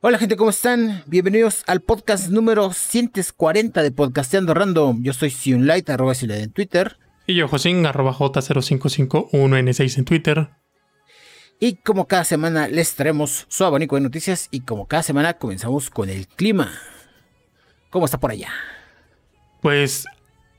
[0.00, 1.02] Hola gente, ¿cómo están?
[1.06, 5.02] Bienvenidos al podcast número 140 de Podcasteando Random.
[5.02, 6.98] Yo soy Sionlight, arroba en Twitter.
[7.26, 10.50] Y yo, Josín, arroba J0551N6 en Twitter.
[11.58, 15.88] Y como cada semana les traemos su abanico de noticias y como cada semana comenzamos
[15.88, 16.72] con el clima.
[17.88, 18.50] ¿Cómo está por allá?
[19.62, 20.04] Pues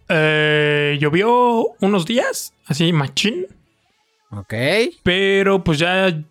[0.10, 3.48] eh, llovió unos días, así machín.
[4.32, 4.54] Ok.
[5.04, 6.24] Pero pues ya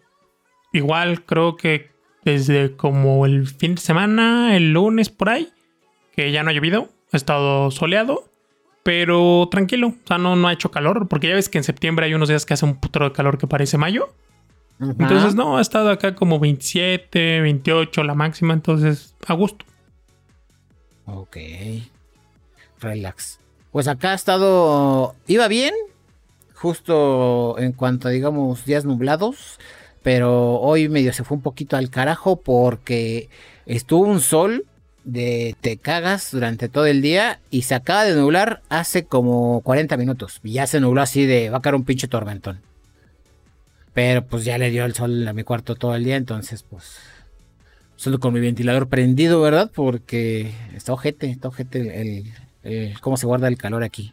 [0.73, 1.91] igual creo que
[2.25, 5.53] desde como el fin de semana, el lunes por ahí,
[6.15, 8.29] que ya no ha llovido, ha estado soleado,
[8.83, 12.07] pero tranquilo, o sea, no, no ha hecho calor, porque ya ves que en septiembre
[12.07, 14.09] hay unos días que hace un putro de calor que parece mayo.
[14.79, 19.65] Entonces, no, ha estado acá como 27, 28 la máxima, entonces a gusto.
[21.07, 21.37] Ok.
[22.81, 23.41] Relax.
[23.77, 25.15] Pues acá ha estado.
[25.27, 25.75] Iba bien.
[26.55, 29.59] Justo en cuanto a, digamos, días nublados.
[30.03, 33.29] Pero hoy medio se fue un poquito al carajo porque
[33.67, 34.65] estuvo un sol
[35.05, 39.99] de te cagas durante todo el día y se acaba de nublar hace como 40
[39.99, 40.41] minutos.
[40.43, 42.63] Y ya se nubló así de va a caer un pinche tormentón.
[43.93, 46.97] Pero pues ya le dio el sol a mi cuarto todo el día, entonces pues
[47.97, 49.71] solo con mi ventilador prendido, ¿verdad?
[49.75, 52.33] Porque está ojete, está ojete el,
[53.01, 54.13] cómo se guarda el calor aquí.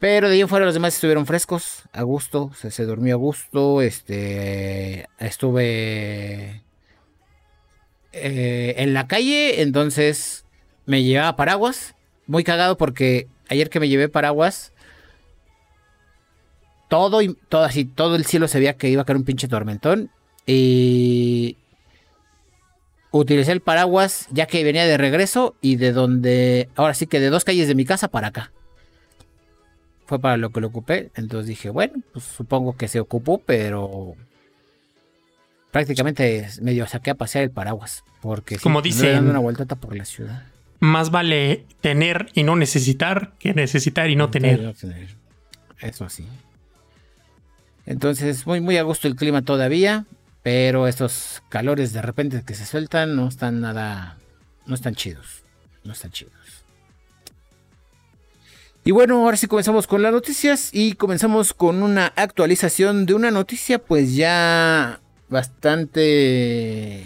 [0.00, 3.82] Pero de ahí en fuera los demás estuvieron frescos, a gusto, se, durmió a gusto,
[3.82, 6.62] este, estuve
[8.12, 10.46] eh, en la calle, entonces
[10.86, 11.94] me llevaba paraguas,
[12.26, 14.72] muy cagado porque ayer que me llevé paraguas,
[16.88, 19.48] todo y todo así, todo el cielo se veía que iba a caer un pinche
[19.48, 20.10] tormentón
[20.46, 21.58] y
[23.10, 27.30] utilicé el paraguas ya que venía de regreso y de donde, ahora sí que de
[27.30, 28.52] dos calles de mi casa para acá.
[30.06, 34.16] Fue para lo que lo ocupé, entonces dije, bueno, pues supongo que se ocupó, pero
[35.70, 40.04] prácticamente medio saqué a pasear el paraguas, porque como dice dando una vueltata por la
[40.04, 40.44] ciudad.
[40.80, 44.74] Más vale tener y no necesitar que necesitar y no, tener.
[45.78, 46.26] Eso sí.
[47.86, 50.06] Entonces, muy, muy a gusto el clima todavía.
[50.42, 54.16] Pero estos calores de repente que se sueltan no están nada.
[54.66, 55.42] No están chidos.
[55.84, 56.34] No están chidos.
[58.84, 60.70] Y bueno, ahora sí comenzamos con las noticias.
[60.72, 67.04] Y comenzamos con una actualización de una noticia, pues ya bastante.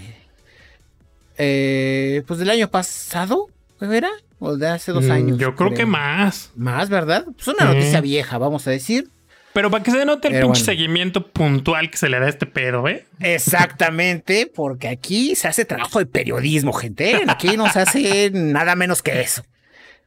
[1.37, 3.49] Eh, pues del año pasado,
[3.81, 4.11] ¿era?
[4.39, 5.39] ¿O de hace dos mm, años?
[5.39, 6.53] Yo creo, que más.
[6.55, 7.25] Más, ¿verdad?
[7.35, 9.11] Pues una noticia vieja, vamos a decir.
[9.55, 12.45] Pero para que se note el pinche seguimiento puntual que se le da a este
[12.45, 13.07] pedo, ¿eh?
[13.21, 17.23] Exactamente, porque aquí se hace trabajo de periodismo, gente.
[17.29, 19.45] Aquí no se hace nada menos que eso.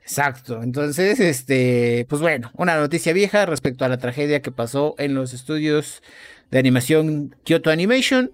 [0.02, 0.62] Exacto.
[0.64, 5.34] Entonces, este, pues bueno, una noticia vieja respecto a la tragedia que pasó en los
[5.34, 6.04] estudios
[6.52, 8.32] de animación Kyoto Animation.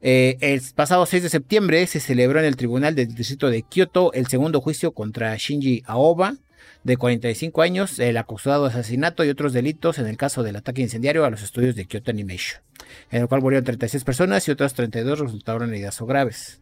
[0.00, 4.12] Eh, el pasado 6 de septiembre se celebró en el Tribunal del Distrito de Kyoto
[4.12, 6.36] el segundo juicio contra Shinji Aoba,
[6.84, 10.82] de 45 años, el acusado de asesinato y otros delitos en el caso del ataque
[10.82, 12.62] incendiario a los estudios de Kyoto Animation,
[13.10, 16.60] en el cual murieron 36 personas y otras 32 resultaron heridas o graves.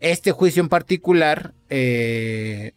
[0.00, 2.72] Este juicio en particular, eh,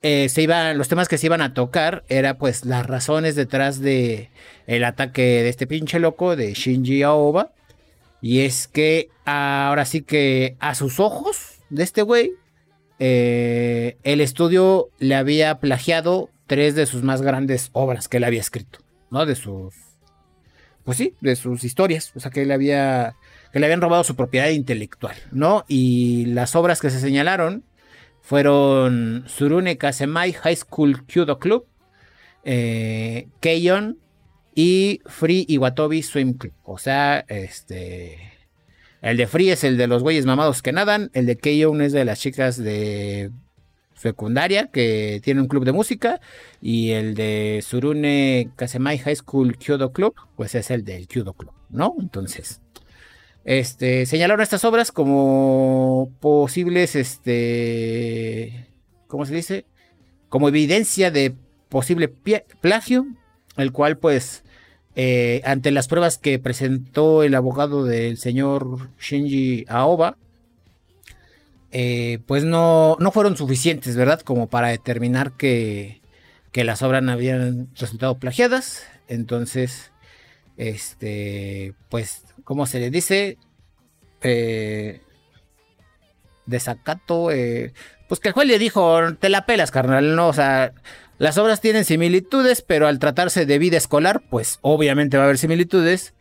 [0.00, 3.80] eh, se iban, los temas que se iban a tocar era pues las razones detrás
[3.80, 4.30] de
[4.66, 7.52] el ataque de este pinche loco de Shinji Aoba.
[8.22, 12.32] Y es que ahora sí que a sus ojos de este güey
[13.06, 18.40] eh, el estudio le había plagiado tres de sus más grandes obras que él había
[18.40, 18.78] escrito,
[19.10, 19.26] ¿no?
[19.26, 19.74] De sus,
[20.84, 23.14] pues sí, de sus historias, o sea, que él había,
[23.52, 25.66] que le habían robado su propiedad intelectual, ¿no?
[25.68, 27.64] Y las obras que se señalaron
[28.22, 31.66] fueron Surune Kasemai High School Kyudo Club,
[32.42, 33.98] eh, Keion
[34.54, 38.33] y Free Iwatobi Swim Club, o sea, este
[39.04, 41.10] el de Free es el de los güeyes mamados que nadan.
[41.12, 43.30] El de Keyon es de las chicas de
[43.94, 46.22] secundaria que tiene un club de música.
[46.62, 51.52] Y el de Surune Kasemai High School Kyodo Club, pues es el del Kyodo Club,
[51.68, 51.94] ¿no?
[52.00, 52.62] Entonces,
[53.44, 58.68] este, señalaron estas obras como posibles, este,
[59.06, 59.66] ¿cómo se dice?
[60.30, 61.34] Como evidencia de
[61.68, 63.06] posible plagio,
[63.58, 64.43] el cual pues
[64.96, 70.16] eh, ante las pruebas que presentó el abogado del señor Shinji Aoba,
[71.72, 74.20] eh, pues no, no fueron suficientes, ¿verdad?
[74.20, 76.00] Como para determinar que,
[76.52, 78.86] que las obras habían resultado plagiadas.
[79.08, 79.90] Entonces,
[80.56, 83.38] este, pues, ¿cómo se le dice?
[84.22, 85.00] Eh,
[86.46, 87.30] desacato,
[88.08, 90.72] pues que el juez le dijo, te la pelas, carnal, no, o sea,
[91.18, 95.38] Las obras tienen similitudes, pero al tratarse de vida escolar, pues obviamente va a haber
[95.38, 96.14] similitudes.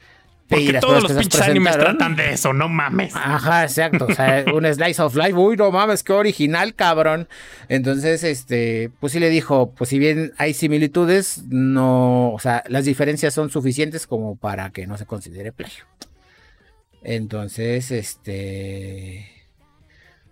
[0.48, 3.16] Porque Y todos los pinches animes tratan de eso, no mames.
[3.16, 4.06] Ajá, exacto.
[4.06, 5.34] O sea, un slice of life.
[5.34, 7.28] Uy, no mames, qué original, cabrón.
[7.70, 12.86] Entonces, este, pues sí le dijo, pues si bien hay similitudes, no, o sea, las
[12.86, 15.86] diferencias son suficientes como para que no se considere plagio.
[17.04, 19.28] Entonces, este,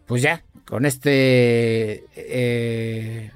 [0.05, 3.31] pues ya, con este, eh,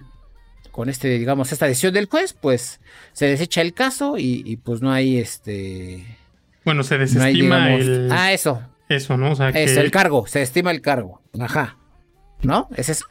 [0.76, 2.82] con este, digamos, esta decisión del juez, pues
[3.14, 6.06] se desecha el caso y, y, pues no hay, este,
[6.66, 9.32] Bueno, se no hay, desestima digamos- el, ah, eso, eso, ¿no?
[9.32, 11.22] O sea, es que el cargo, se estima el cargo.
[11.40, 11.78] Ajá.
[12.44, 12.68] ¿No?
[12.76, 13.06] Es eso.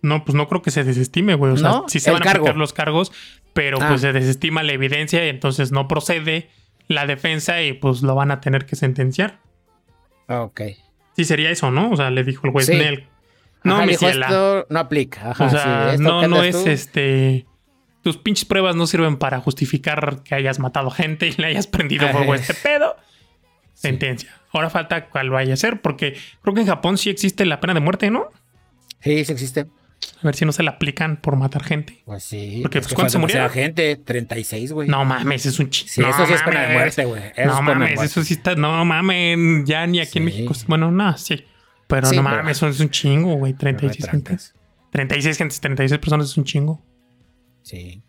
[0.00, 1.52] no, pues no creo que se desestime, güey.
[1.52, 1.84] O sea, ¿No?
[1.86, 2.44] sí se El van a cargo.
[2.44, 3.12] aplicar los cargos,
[3.52, 3.88] pero Ah.
[3.88, 6.48] pues se desestima la evidencia y entonces no procede
[6.88, 9.40] la defensa y pues lo van a tener que sentenciar.
[10.28, 10.62] Ok.
[11.14, 11.90] Sí sería eso, ¿no?
[11.90, 12.74] O sea, le dijo el juez Sí.
[12.76, 13.06] Nel.
[13.66, 15.30] No, Ajá, dijo, esto no aplica.
[15.30, 17.46] Ajá, O sea, sí, no, no es tú- este.
[18.02, 22.08] Tus pinches pruebas no sirven para justificar que hayas matado gente y le hayas prendido
[22.08, 22.96] fuego a este pedo.
[23.74, 24.30] Sentencia.
[24.52, 27.74] Ahora falta cuál vaya a ser, porque creo que en Japón sí existe la pena
[27.74, 28.28] de muerte, ¿no?
[29.00, 29.66] Sí, sí existe.
[30.22, 32.00] A ver si no se la aplican por matar gente.
[32.04, 32.60] Pues sí.
[32.62, 33.50] Porque, es pues, que ¿cuántos se murieron?
[33.50, 34.88] gente, 36, güey.
[34.88, 35.90] No mames, es un chingo.
[35.90, 37.22] Sí, eso sí es pena de muerte, güey.
[37.34, 38.04] Es No mames, muerte.
[38.04, 38.54] eso sí está.
[38.54, 40.24] No mames, ya ni aquí en.
[40.26, 40.54] México.
[40.68, 41.44] Bueno, no, sí.
[41.86, 43.54] Pero Sí, no pero- mames, eso es un chingo, güey.
[43.54, 44.52] Pero no 36 hay gentes.
[44.52, 44.54] trancas.
[44.90, 46.82] 36 gentes, 36 personas es un chingo.
[47.62, 48.02] Sí.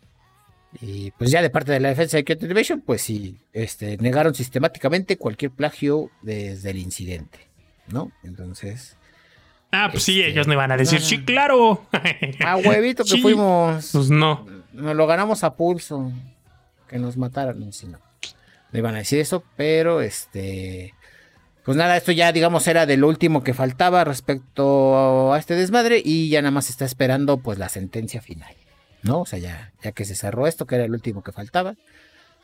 [0.80, 4.34] Y pues ya de parte de la defensa de Kyoto Animation, pues sí, este, negaron
[4.34, 7.38] sistemáticamente cualquier plagio desde el incidente,
[7.88, 8.12] ¿no?
[8.22, 8.94] Entonces,
[9.70, 11.04] Ah, pues sí, Este, ellos no iban a decir, no.
[11.04, 11.86] sí, claro.
[12.44, 13.20] a huevito que Sí.
[13.20, 14.46] fuimos, Pues no.
[14.72, 16.10] nos lo ganamos a pulso,
[16.88, 17.98] que nos mataran, no, sí, no.
[18.72, 20.94] No iban a decir eso, pero este,
[21.68, 26.00] pues nada, esto ya digamos era de lo último que faltaba respecto a este desmadre
[26.02, 28.54] y ya nada más está esperando pues la sentencia final,
[29.02, 29.20] ¿no?
[29.20, 31.74] O sea, ya, ya que se cerró esto, que era el último que faltaba,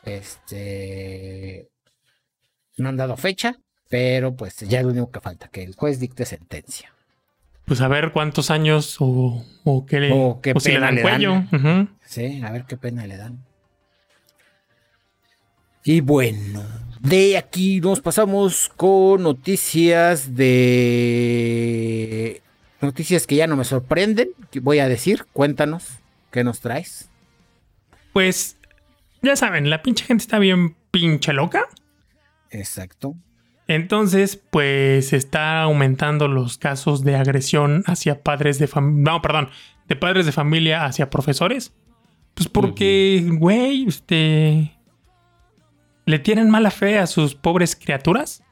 [0.03, 1.69] este,
[2.77, 3.55] no han dado fecha,
[3.89, 6.93] pero pues ya es lo único que falta, que el juez dicte sentencia.
[7.65, 10.11] Pues a ver cuántos años o, o qué le.
[10.13, 11.31] O qué o si le pena dan le cuello.
[11.51, 11.97] dan.
[12.05, 13.43] Sí, a ver qué pena le dan.
[15.87, 16.63] Y bueno,
[16.99, 22.41] de aquí nos pasamos con noticias de...
[22.81, 25.99] Noticias que ya no me sorprenden, que voy a decir, cuéntanos,
[26.31, 27.11] ¿qué nos traes?
[28.13, 28.57] Pues,
[29.21, 31.67] ya saben, la pinche gente está bien pinche loca.
[32.49, 33.13] Exacto.
[33.67, 39.11] Entonces, pues está aumentando los casos de agresión hacia padres de familia.
[39.11, 39.51] No, perdón,
[39.87, 41.73] de padres de familia hacia profesores.
[42.33, 44.74] Pues porque, güey, este.
[46.05, 48.43] Le tienen mala fe a sus pobres criaturas.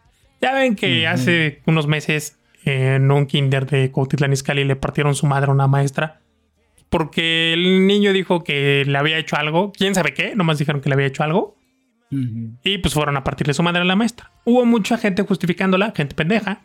[0.41, 5.25] Ya ven que hace unos meses en un kinder de Cuautitlán Izcalli le partieron su
[5.25, 6.21] madre a una maestra.
[6.89, 9.71] Porque el niño dijo que le había hecho algo.
[9.71, 10.35] ¿Quién sabe qué?
[10.35, 11.55] Nomás dijeron que le había hecho algo.
[12.63, 14.31] Y pues fueron a partirle su madre a la maestra.
[14.45, 16.61] Hubo mucha gente justificándola, gente pendeja.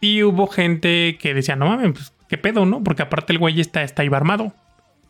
[0.00, 2.84] Y hubo gente que decía, no mames, pues qué pedo, ¿no?
[2.84, 4.54] Porque aparte el güey está, está iba armado.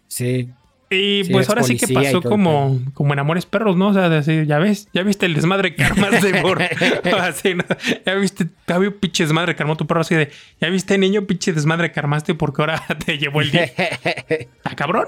[0.09, 0.51] Sí.
[0.93, 3.89] Y Sí, pues es ahora sí que pasó como, como en Amores Perros, ¿no?
[3.89, 6.61] O sea, así, ya ves, ya viste el desmadre que armaste por.
[7.21, 7.65] así, ¿no?
[8.05, 10.31] Ya viste, ya vi pinche desmadre que armó tu perro así de.
[10.61, 13.65] Ya viste, niño, pinche desmadre que armaste porque ahora te llevó el día.
[13.65, 15.07] ¿Está cabrón?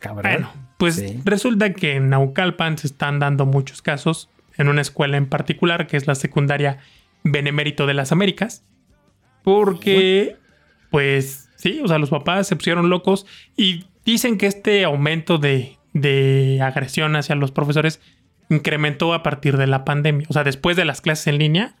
[0.00, 0.22] Cabrón.
[0.22, 1.20] Bueno, pues Sí.
[1.24, 5.96] resulta que en Naucalpan se están dando muchos casos en una escuela en particular, que
[5.96, 6.78] es la secundaria
[7.24, 8.64] Benemérito de las Américas,
[9.42, 10.36] porque,
[10.90, 13.24] pues sí, o sea, los papás se pusieron locos
[13.56, 18.00] y dicen que este aumento de, de agresión hacia los profesores
[18.50, 21.76] incrementó a partir de la pandemia, o sea, después de las clases en línea,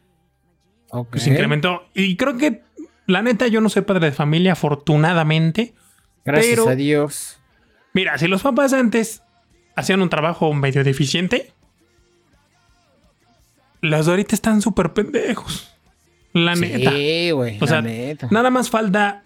[0.90, 1.08] Ok.
[1.12, 1.86] pues incrementó.
[1.94, 2.62] Y creo que,
[3.06, 5.74] la neta, yo no soy padre de familia, afortunadamente.
[6.24, 7.38] Gracias pero- a Dios.
[7.94, 9.22] Mira, si los papás antes
[9.76, 11.52] hacían un trabajo medio deficiente,
[13.80, 15.72] los de ahorita están súper pendejos.
[16.32, 16.90] La neta.
[16.92, 17.56] Sí, güey.
[17.56, 18.28] O la sea, neta.
[18.30, 19.24] nada más falta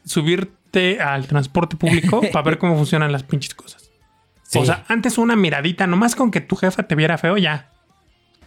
[0.73, 3.91] subirte al transporte público para ver cómo funcionan las pinches cosas.
[4.43, 4.59] Sí.
[4.59, 7.71] O sea, antes una miradita, nomás con que tu jefa te viera feo, ya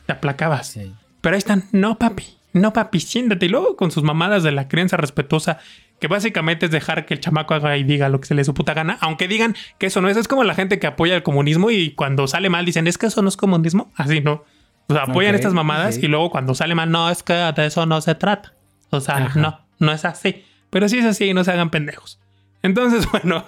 [0.05, 0.67] te aplacabas.
[0.67, 0.94] Sí.
[1.22, 3.48] Pero ahí están, no papi, no papi, siéntate.
[3.48, 5.58] Y luego con sus mamadas de la crianza respetuosa,
[6.00, 8.53] que básicamente es dejar que el chamaco haga y diga lo que se le su
[8.53, 10.17] puta gana, aunque digan que eso no es.
[10.17, 13.08] Es como la gente que apoya el comunismo y cuando sale mal dicen, es que
[13.08, 13.91] eso no es comunismo.
[13.96, 14.44] Así no.
[14.88, 17.65] O sea, apoyan Ok, estas mamadas y luego cuando sale mal, no, es que de
[17.65, 18.53] eso no se trata.
[18.91, 19.39] O sea, Ajá.
[19.39, 20.44] no, no es así.
[20.75, 22.20] Pero sí es así, no se hagan pendejos.
[22.62, 23.46] Entonces, bueno,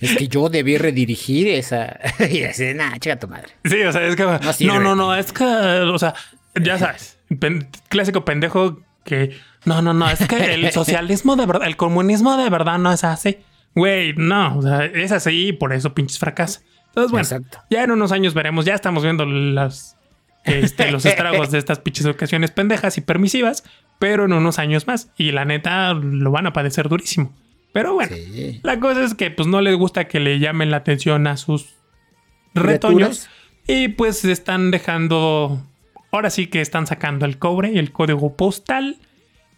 [0.00, 2.00] Es que yo debí redirigir esa.
[2.18, 3.50] y decir, nah, chica tu madre.
[3.64, 4.24] Sí, o sea, es que.
[4.66, 5.44] No, no, no, es que.
[5.44, 6.14] O sea,
[6.60, 7.16] ya sabes.
[7.38, 9.36] pen- clásico pendejo que.
[9.66, 13.04] No, no, no, es que el socialismo de verdad, el comunismo de verdad no es
[13.04, 13.38] así.
[13.76, 16.60] Güey, no, o sea, es así y por eso pinches fracasa.
[16.88, 17.60] Entonces, bueno, Exacto.
[17.70, 19.96] ya en unos años veremos, ya estamos viendo las,
[20.46, 23.64] este, los estragos de estas pinches ocasiones pendejas y permisivas,
[23.98, 25.10] pero en unos años más.
[25.16, 27.34] Y la neta lo van a padecer durísimo.
[27.72, 28.60] Pero bueno, Sí.
[28.62, 31.74] la cosa es que pues no les gusta que le llamen la atención a sus
[32.54, 33.28] retoños.
[33.66, 35.60] Y pues están dejando.
[36.12, 38.96] Ahora sí que están sacando el cobre y el código postal.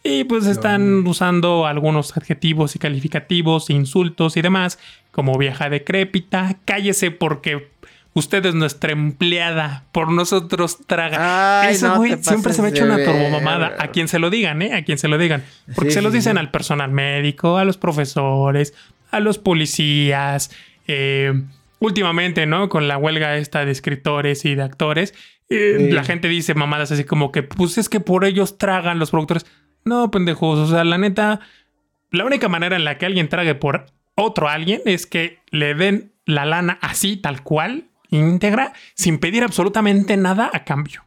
[0.05, 4.79] Y pues están usando algunos adjetivos y calificativos, insultos y demás,
[5.11, 7.69] como vieja decrépita, cállese porque
[8.15, 11.61] usted es nuestra empleada, por nosotros traga.
[11.63, 13.77] Ay, Eso, güey, siempre se me ha pases hecho de una turbomamada.
[13.79, 14.75] A quien se lo digan, ¿eh?
[14.75, 15.45] A quien se lo digan.
[15.75, 16.39] Porque Sí, se lo sí, dicen sí.
[16.39, 18.75] al personal médico, a los profesores,
[19.11, 20.51] a los policías,
[20.87, 21.33] eh,
[21.79, 22.69] últimamente, ¿no?
[22.69, 25.15] Con la huelga esta de escritores y de actores,
[25.49, 25.91] eh, Sí.
[25.93, 29.47] la gente dice mamadas así como que, pues es que por ellos tragan los productores.
[29.85, 31.41] No, pendejos, o sea, la neta,
[32.11, 33.87] la única manera en la que alguien trague por
[34.17, 40.17] otro alguien es que le den la lana así, tal cual, íntegra, sin pedir absolutamente
[40.17, 41.05] nada a cambio.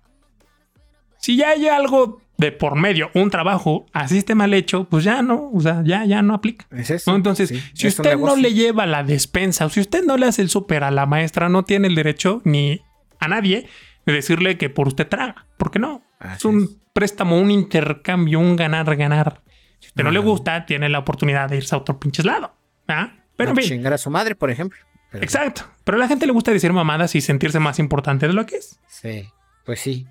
[1.17, 5.21] Si ya hay algo de por medio, un trabajo así esté mal hecho, pues ya
[5.21, 6.65] no, o sea, ya, ya no aplica.
[6.71, 7.11] Es eso.
[7.11, 7.17] ¿no?
[7.17, 10.25] Entonces, Sí, si es usted no le lleva la despensa o si usted no le
[10.25, 12.81] hace el súper a la maestra, no tiene el derecho ni
[13.19, 13.67] a nadie
[14.07, 15.45] de decirle que por usted traga.
[15.57, 16.01] ¿Por qué no?
[16.17, 16.69] Así es un es.
[16.93, 19.43] préstamo, un intercambio, un ganar-ganar.
[19.79, 22.55] Si a usted no le gusta, tiene la oportunidad de irse a otro pinches lado.
[22.87, 23.13] ¿ah?
[23.35, 24.79] Pero en No, fin, Chingar a su madre, por ejemplo.
[25.11, 25.63] Pero- exacto.
[25.83, 28.55] Pero a la gente le gusta decir mamadas y sentirse más importante de lo que
[28.57, 28.79] es.
[28.87, 29.27] Sí.
[29.65, 30.07] Pues sí.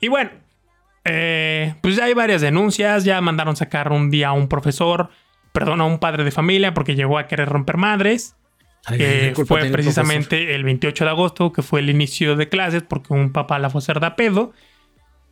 [0.00, 0.30] Y bueno,
[1.04, 3.04] eh, pues ya hay varias denuncias.
[3.04, 5.10] Ya mandaron sacar un día a un profesor,
[5.52, 8.36] perdón, a un padre de familia porque llegó a querer romper madres.
[8.86, 13.14] Ay, fue el precisamente el 28 de agosto, que fue el inicio de clases, porque
[13.14, 14.52] un papá la fue a hacer de pedo,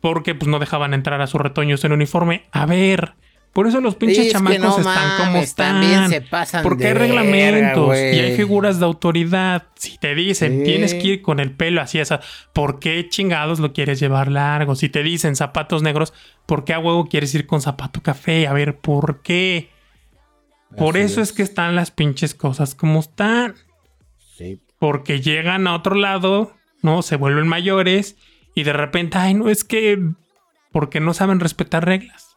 [0.01, 2.45] porque pues no dejaban entrar a sus retoños en uniforme.
[2.51, 3.13] A ver,
[3.53, 5.81] por eso los pinches chamacos no están como están.
[5.81, 9.63] también se pasan porque de hay reglamentos y hay figuras de autoridad.
[9.75, 10.63] Si te dicen, Sí.
[10.65, 12.19] tienes que ir con el pelo así, esa,
[12.51, 14.75] ¿por qué chingados lo quieres llevar largo?
[14.75, 16.13] Si te dicen zapatos negros,
[16.45, 18.47] ¿por qué a huevo quieres ir con zapato café?
[18.47, 19.69] A ver, ¿por qué?
[20.75, 23.53] Por Así eso es que están las pinches cosas como están
[24.35, 24.59] Sí.
[24.79, 27.03] porque llegan a otro lado, ¿no?
[27.03, 28.15] Se vuelven mayores
[28.55, 29.99] y de repente, ay, no, es que
[30.71, 32.32] porque no saben respetar reglas.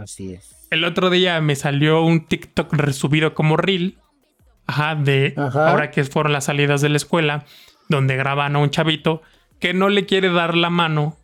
[0.00, 0.56] Así es.
[0.70, 3.98] El otro día me salió un TikTok resubido como reel,
[4.66, 5.70] ajá, de Ajá.
[5.70, 7.44] ahora que fueron las salidas de la escuela,
[7.88, 9.22] donde graban a un chavito
[9.58, 11.16] que no le quiere dar la mano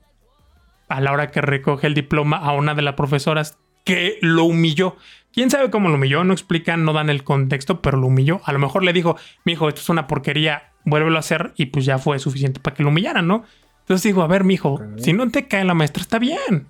[0.89, 4.97] a la hora que recoge el diploma a una de las profesoras que lo humilló.
[5.33, 6.25] ¿Quién sabe cómo lo humilló?
[6.25, 8.41] No explican, no dan el contexto, pero lo humilló.
[8.45, 11.85] A lo mejor le dijo, mijo, esto es una porquería, vuélvelo a hacer y pues
[11.85, 13.45] ya fue suficiente para que lo humillaran, ¿no?
[13.81, 16.67] Entonces digo, a ver, mijo, si no te cae la maestra, está bien.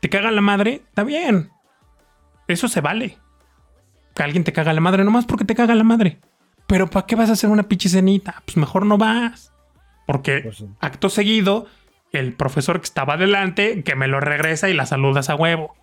[0.00, 1.50] Te caga la madre, está bien.
[2.46, 3.18] Eso se vale.
[4.14, 6.18] Que alguien te caga la madre nomás porque te caga la madre.
[6.66, 8.42] Pero ¿para qué vas a hacer una pinche cenita?
[8.44, 9.52] Pues mejor no vas.
[10.06, 10.66] Porque Pues sí.
[10.80, 11.66] acto seguido,
[12.12, 15.76] el profesor que estaba adelante, que me lo regresa y la saludas a huevo.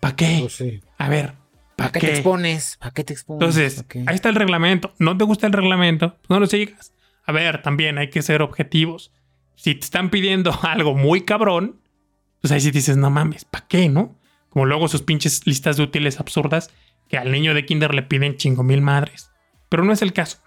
[0.00, 0.38] ¿Para qué?
[0.40, 0.80] Pues sí.
[0.98, 1.34] A ver,
[1.76, 2.06] ¿para ¿Para qué qué?
[2.08, 2.76] te expones?
[2.78, 3.40] ¿Para qué te expones?
[3.42, 4.92] Entonces, ahí está el reglamento.
[4.98, 6.14] ¿No te gusta el reglamento?
[6.16, 6.92] Pues no lo sigas.
[7.26, 9.12] A ver, también hay que ser objetivos.
[9.56, 11.80] Si te están pidiendo algo muy cabrón,
[12.44, 14.18] pues ahí sí dices, no mames, ¿para qué, no?
[14.50, 16.70] Como luego sus pinches listas de útiles absurdas
[17.08, 19.30] que al niño de kinder le piden chingo mil madres.
[19.70, 20.42] Pero no es el caso.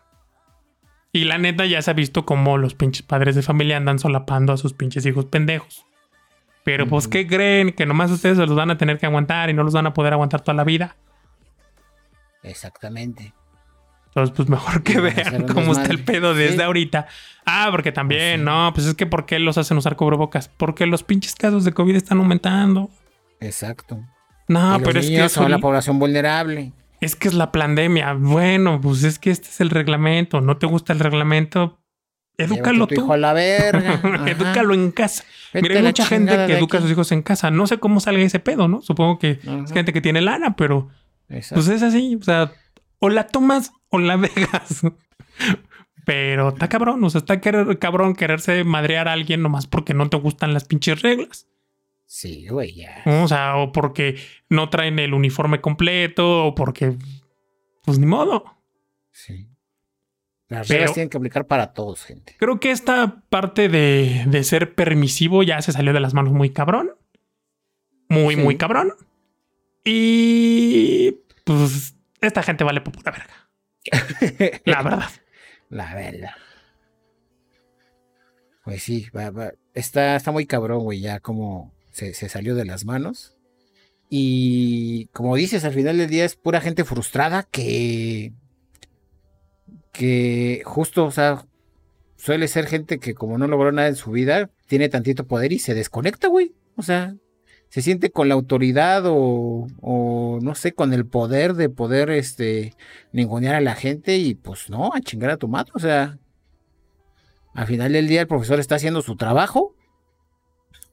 [1.11, 4.53] Y la neta ya se ha visto como los pinches padres de familia andan solapando
[4.53, 5.87] a sus pinches hijos pendejos.
[6.63, 7.07] Pero pues.
[7.07, 7.73] ¿qué creen?
[7.73, 9.95] Que nomás ustedes se los van a tener que aguantar y no los van a
[9.95, 10.97] poder aguantar toda la vida.
[12.43, 13.33] Exactamente.
[14.21, 16.61] Entonces, pues mejor que vean cómo está el pedo desde Sí.
[16.61, 17.07] ahorita.
[17.45, 18.45] Ah, porque también, sí.
[18.45, 20.49] no, pues es que ¿por qué los hacen usar cubrebocas?
[20.49, 22.89] Porque los pinches casos de COVID están aumentando.
[23.39, 23.99] Exacto.
[24.47, 26.71] No, pero es que, eso- son la población vulnerable.
[27.01, 28.13] es que es la pandemia.
[28.13, 30.41] Bueno, pues es que este es el reglamento.
[30.41, 31.77] ¿No te gusta el reglamento?
[32.39, 32.95] Edúcalo tú.
[33.01, 33.99] hijo a la verga.
[34.27, 35.23] Edúcalo en casa.
[35.53, 37.49] Vete Mira, hay mucha gente que educa a sus hijos en casa.
[37.49, 38.81] No sé cómo salga ese pedo, ¿no?
[38.81, 40.89] Supongo que es gente que tiene lana, pero
[41.29, 41.55] Exacto.
[41.55, 42.15] pues es así.
[42.19, 42.51] O sea,
[42.99, 44.81] o la tomas o la dejas.
[46.05, 50.09] Pero está cabrón, o sea, está querer- cabrón quererse madrear a alguien nomás porque no
[50.09, 51.47] te gustan las pinches reglas.
[52.05, 53.03] Sí, güey, ya.
[53.23, 54.17] O sea, o porque
[54.49, 56.95] no traen el uniforme completo, o porque.
[57.83, 58.45] Pues ni modo.
[59.11, 59.49] Sí.
[60.47, 62.37] Las reglas tienen que aplicar para todos, gente.
[62.39, 66.51] Creo que esta parte de, de ser permisivo ya se salió de las manos muy
[66.51, 66.91] cabrón.
[68.07, 68.41] Muy, Sí.
[68.41, 68.93] muy cabrón.
[69.83, 71.17] Y.
[71.43, 73.49] Pues esta gente vale por verga.
[74.65, 75.09] La verdad.
[75.69, 76.31] La verdad.
[78.63, 82.65] Pues sí, va- va- Está, está muy cabrón, güey, ya como se, se salió de
[82.65, 83.37] las manos.
[84.09, 88.33] Y como dices, al final del día es pura gente frustrada que.
[89.91, 91.45] que justo, o sea,
[92.15, 95.59] suele ser gente que como no logró nada en su vida, tiene tantito poder y
[95.59, 96.55] se desconecta, güey.
[96.75, 97.15] O sea,
[97.69, 102.73] se siente con la autoridad o, o, no sé, con el poder de poder este
[103.11, 105.71] ningunear a la gente y pues no, a chingar a tu madre.
[105.75, 106.17] O sea,
[107.53, 109.75] al final del día el profesor está haciendo su trabajo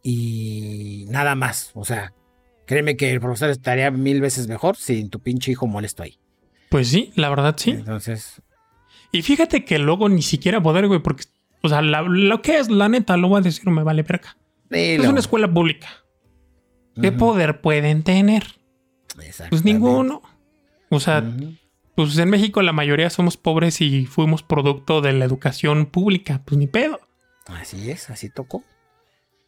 [0.03, 1.71] y nada más.
[1.75, 2.13] O sea,
[2.67, 6.19] créeme que el profesor estaría mil veces mejor sin tu pinche hijo molesto ahí.
[6.71, 7.71] Pues sí, la verdad sí.
[7.71, 8.43] Entonces.
[9.13, 11.25] Y fíjate que luego ni siquiera poder, güey, porque,
[11.63, 14.37] o sea, la, lo que es, la neta, lo voy a decir, me vale verga.
[14.71, 16.04] Es una escuela pública.
[17.01, 18.45] ¿Qué poder pueden tener?
[19.51, 20.23] Pues ninguno.
[20.91, 21.25] O sea,
[21.95, 26.43] pues en México la mayoría somos pobres y fuimos producto de la educación pública.
[26.45, 27.01] Pues ni pedo.
[27.47, 28.65] Así es, así tocó.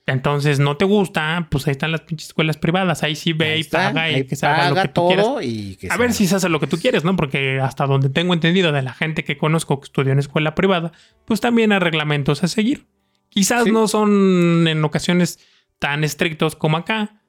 [0.08, 3.02] Entonces, no te gusta, pues ahí están las pinches escuelas privadas.
[3.02, 5.26] Ahí sí ve y paga y que se haga lo que tú quieras.
[5.42, 7.16] Y a ver si se hace lo que tú quieres, ¿no?
[7.16, 10.92] Porque hasta donde tengo entendido de la gente que conozco que estudió en escuela privada,
[11.24, 12.86] pues también hay reglamentos a seguir.
[13.30, 15.40] Quizás no son en ocasiones
[15.80, 17.22] tan estrictos como acá,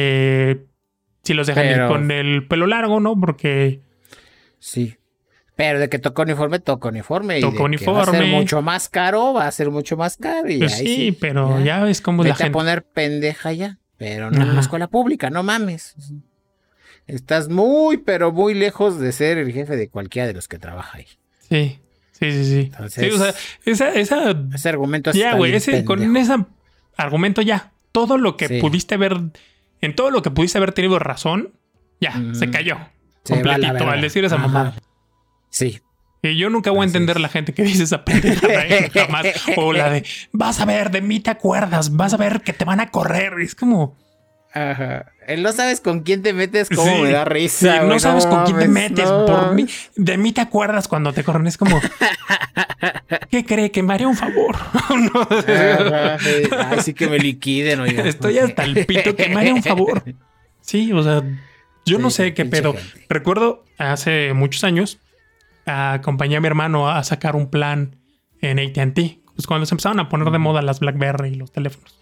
[0.00, 0.64] eh,
[1.24, 3.18] si los dejan ir con el pelo largo, ¿no?
[3.18, 3.80] Porque.
[4.60, 4.96] Sí.
[5.56, 7.40] Pero de que toca uniforme, toca uniforme.
[7.40, 7.98] Toca uniforme.
[7.98, 10.48] va a ser mucho más caro, va a ser mucho más caro.
[10.48, 12.50] Y pues sí, pero ya, ves cómo la gente.
[12.50, 13.78] a poner pendeja ya.
[13.96, 15.96] Pero no en una escuela pública, no mames.
[17.08, 20.98] Estás muy, pero muy lejos de ser el jefe de cualquiera de los que trabaja
[20.98, 21.06] ahí.
[21.48, 21.80] Sí,
[22.12, 22.72] sí, sí, sí.
[22.88, 25.52] sí o sea, esa, esa, ese argumento Ya, güey,
[25.84, 26.36] con ese
[26.96, 27.72] argumento ya.
[27.90, 29.16] Todo lo que pudiste ver
[29.80, 31.52] en todo lo que pudiste haber tenido razón,
[32.00, 32.78] ya, se cayó.
[33.24, 34.74] completito al decir esa mamá.
[35.50, 35.80] Sí.
[36.22, 38.90] Y yo nunca voy a entender la gente que dice esa pendejada ¿eh?
[38.94, 39.26] jamás.
[39.56, 42.64] O la de vas a ver, de mí te acuerdas, vas a ver que te
[42.64, 43.34] van a correr.
[43.40, 43.96] Es como.
[44.52, 45.12] Ajá.
[45.36, 47.82] No sabes con quién te metes, cómo me da risa.
[47.82, 49.06] no sabes con quién te metes.
[49.06, 51.46] Por mí, de mí te acuerdas cuando te corren.
[51.46, 51.80] Es como.
[53.30, 53.70] ¿Qué cree?
[53.70, 54.56] Que me haría un favor.
[56.70, 58.04] Ay, sí que me liquiden, oiga.
[58.04, 60.02] Estoy hasta el pito que me haría un favor.
[60.60, 61.22] Sí, o sea,
[61.84, 62.74] yo no sé qué pedo.
[63.08, 64.98] Recuerdo hace muchos años,
[65.66, 67.96] acompañé a mi hermano a sacar un plan
[68.40, 69.18] en ATT.
[69.34, 71.97] Pues cuando se empezaron a poner de moda las Blackberry y los teléfonos.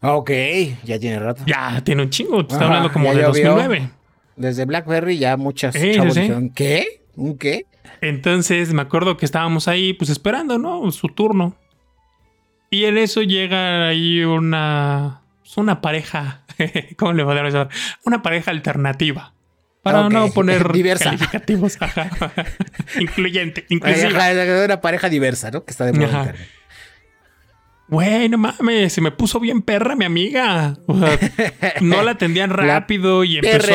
[0.00, 0.30] Ok,
[0.84, 1.42] ya tiene rato.
[1.46, 2.46] Ya tiene un chingo.
[2.46, 3.90] Te está hablando como de 2009.
[4.36, 7.02] Desde BlackBerry ya muchas chavos dijeron, ¿qué?
[7.16, 7.66] ¿Un qué?
[8.02, 10.90] Entonces me acuerdo que estábamos ahí, pues esperando, ¿no?
[10.92, 11.56] Su turno.
[12.70, 15.22] Y en eso llega ahí una.
[15.40, 16.42] Pues, una pareja.
[16.96, 17.68] ¿Cómo le podemos llamar?
[18.04, 19.32] Una pareja alternativa.
[19.82, 21.04] Para no poner diversa.
[21.04, 21.78] calificativos.
[23.00, 24.30] Incluyente, inclusiva.
[24.64, 25.64] Una pareja diversa, ¿no?
[25.64, 26.34] Que está de moda
[27.88, 30.76] Güey, no mames, se me puso bien perra mi amiga.
[31.80, 33.72] no la atendían rápido y empezó.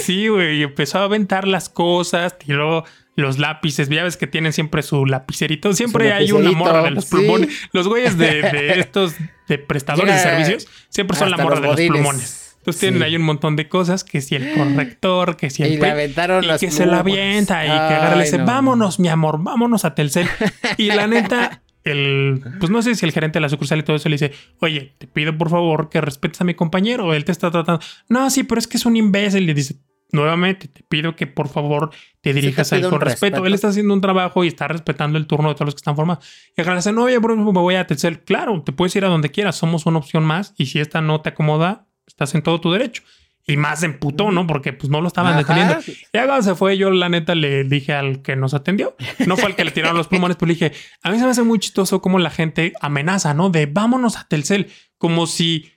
[0.00, 2.84] Sí, güey, y empezó a aventar las cosas, tiró
[3.16, 3.88] los lápices.
[3.88, 5.72] Ya ves que tienen siempre su lapicerito.
[5.72, 7.68] Siempre hay una morra de los plumones.
[7.72, 9.14] Los güeyes de, estos
[9.48, 12.56] de prestadores de servicios siempre son la morra de los plumones.
[12.58, 15.72] Entonces tienen ahí un montón de cosas, que si el corrector, que si el...
[15.72, 19.08] Y le aventaron y que se la avienta y que agarra le dice, vámonos, mi
[19.08, 20.28] amor, vámonos a Telcel.
[20.76, 23.96] Y la neta, el, pues no sé si el gerente de la sucursal y todo
[23.96, 27.14] eso le dice, oye, te pido por favor que respetes a mi compañero.
[27.14, 27.82] Él te está tratando.
[28.08, 29.46] No, sí, pero es que es un imbécil.
[29.46, 29.76] Le dice,
[30.12, 31.90] nuevamente, te pido que por favor
[32.20, 33.46] te dirijas a él con respeto.
[33.46, 35.96] Él está haciendo un trabajo y está respetando el turno de todos los que están
[35.96, 36.24] formados.
[36.56, 38.20] Y no, oye, bro, me voy a Telcel.
[38.20, 39.56] Claro, te puedes ir a donde quieras.
[39.56, 40.54] Somos una opción más.
[40.58, 43.02] Y si esta no te acomoda, estás en todo tu derecho.
[43.50, 44.46] Y más en puto, ¿no?
[44.46, 45.78] Porque pues no lo estaban deteniendo.
[45.84, 48.96] Y cuando se fue, yo la neta le dije al que nos atendió.
[49.26, 51.30] No fue al que le tiraron los pulmones, pero le dije, a mí se me
[51.30, 53.50] hace muy chistoso cómo la gente amenaza, ¿no?
[53.50, 54.70] De vámonos a Telcel.
[54.98, 55.72] Como si,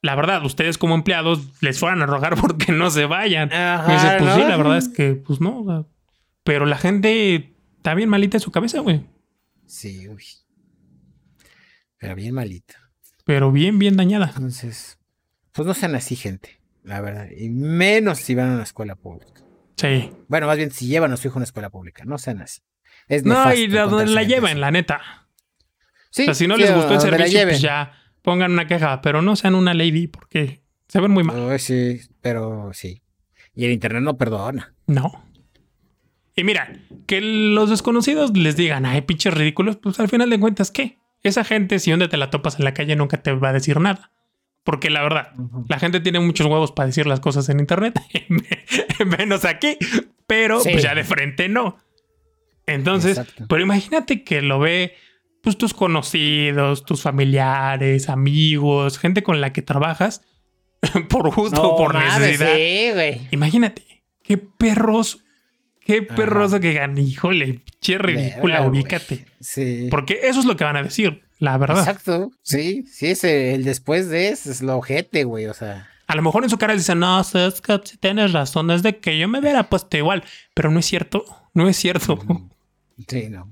[0.00, 3.50] la verdad, ustedes como empleados les fueran a rogar porque no se vayan.
[3.50, 5.86] y dice, pues sí, la verdad es que, pues no.
[6.44, 9.04] Pero la gente está bien malita en su cabeza, güey.
[9.66, 10.24] Sí, uy.
[11.98, 12.90] Pero bien malita.
[13.26, 14.32] Pero bien, bien dañada.
[14.34, 14.98] Entonces,
[15.52, 16.57] pues no sean así, gente
[16.88, 17.28] la verdad.
[17.36, 19.42] Y menos si van a una escuela pública.
[19.76, 20.10] Sí.
[20.26, 22.62] Bueno, más bien si llevan a su hijo a una escuela pública, no sean así.
[23.06, 25.28] Es no, y de donde la llevan, la neta.
[26.10, 26.22] Sí.
[26.22, 29.36] O sea, si no les gustó el servicio, pues ya pongan una queja, pero no
[29.36, 31.58] sean una lady porque se ven muy mal.
[31.60, 33.02] sí, pero sí.
[33.54, 34.74] Y el internet no perdona.
[34.86, 35.24] No.
[36.34, 40.70] Y mira, que los desconocidos les digan, ay, pinches ridículos, pues al final de cuentas,
[40.70, 40.98] ¿qué?
[41.22, 43.80] Esa gente, si donde te la topas en la calle, nunca te va a decir
[43.80, 44.12] nada.
[44.68, 45.32] Porque la verdad,
[45.66, 47.98] la gente tiene muchos huevos para decir las cosas en internet,
[49.18, 49.78] menos aquí,
[50.26, 51.78] pero pues ya de frente no.
[52.66, 54.92] Entonces, pero imagínate que lo ve
[55.42, 60.20] pues tus conocidos, tus familiares, amigos, gente con la que trabajas
[61.08, 62.54] por gusto o por necesidad.
[62.54, 63.20] Sí, güey.
[63.30, 65.24] Imagínate, qué perros,
[65.80, 66.98] qué perroso que ganan.
[66.98, 69.24] Híjole, che ridícula, ubícate.
[69.40, 69.88] Sí.
[69.90, 71.78] Porque eso es lo que van a decir, la verdad.
[71.80, 75.88] Exacto, sí, sí, es el después de eso, es lo ojete, güey, o sea.
[76.06, 79.18] A lo mejor en su cara dicen, no, es que tienes razón, es de que
[79.18, 80.24] yo me hubiera puesto igual,
[80.54, 81.24] pero no es cierto,
[81.54, 82.16] no es cierto.
[82.16, 82.50] Mm,
[83.06, 83.50] sí, no.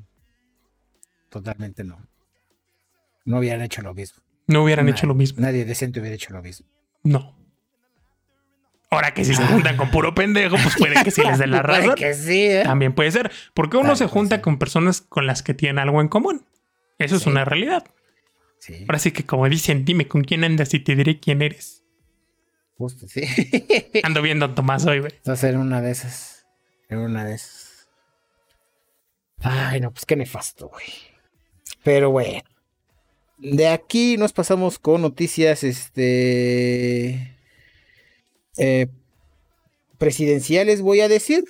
[1.28, 1.98] Totalmente no.
[3.24, 4.22] No hubieran hecho lo mismo.
[4.46, 5.40] No hubieran hecho lo mismo.
[5.40, 6.66] Nadie decente hubiera hecho lo mismo.
[7.02, 7.36] No.
[8.90, 11.60] Ahora que si se juntan con puro pendejo, pues puede que sí les dé la
[11.62, 11.96] razón.
[11.96, 12.62] que sí, ¿eh?
[12.64, 13.32] También puede ser.
[13.52, 16.46] Porque uno se junta con personas con las que tienen algo en común.
[16.98, 17.84] Eso es una realidad.
[18.58, 18.84] Sí.
[18.88, 21.84] Ahora sí que como dicen, dime con quién andas y te diré quién eres.
[22.78, 23.22] Justo, sí.
[24.02, 25.12] Ando viendo a Tomás hoy, güey.
[25.16, 26.46] Entonces era una de esas.
[26.88, 27.88] Era una de esas.
[29.40, 30.86] Ay, no, pues qué nefasto, güey.
[31.82, 32.42] Pero bueno.
[33.38, 37.36] De aquí nos pasamos con noticias, este...
[38.56, 38.86] Eh,
[39.98, 41.44] presidenciales, voy a decir.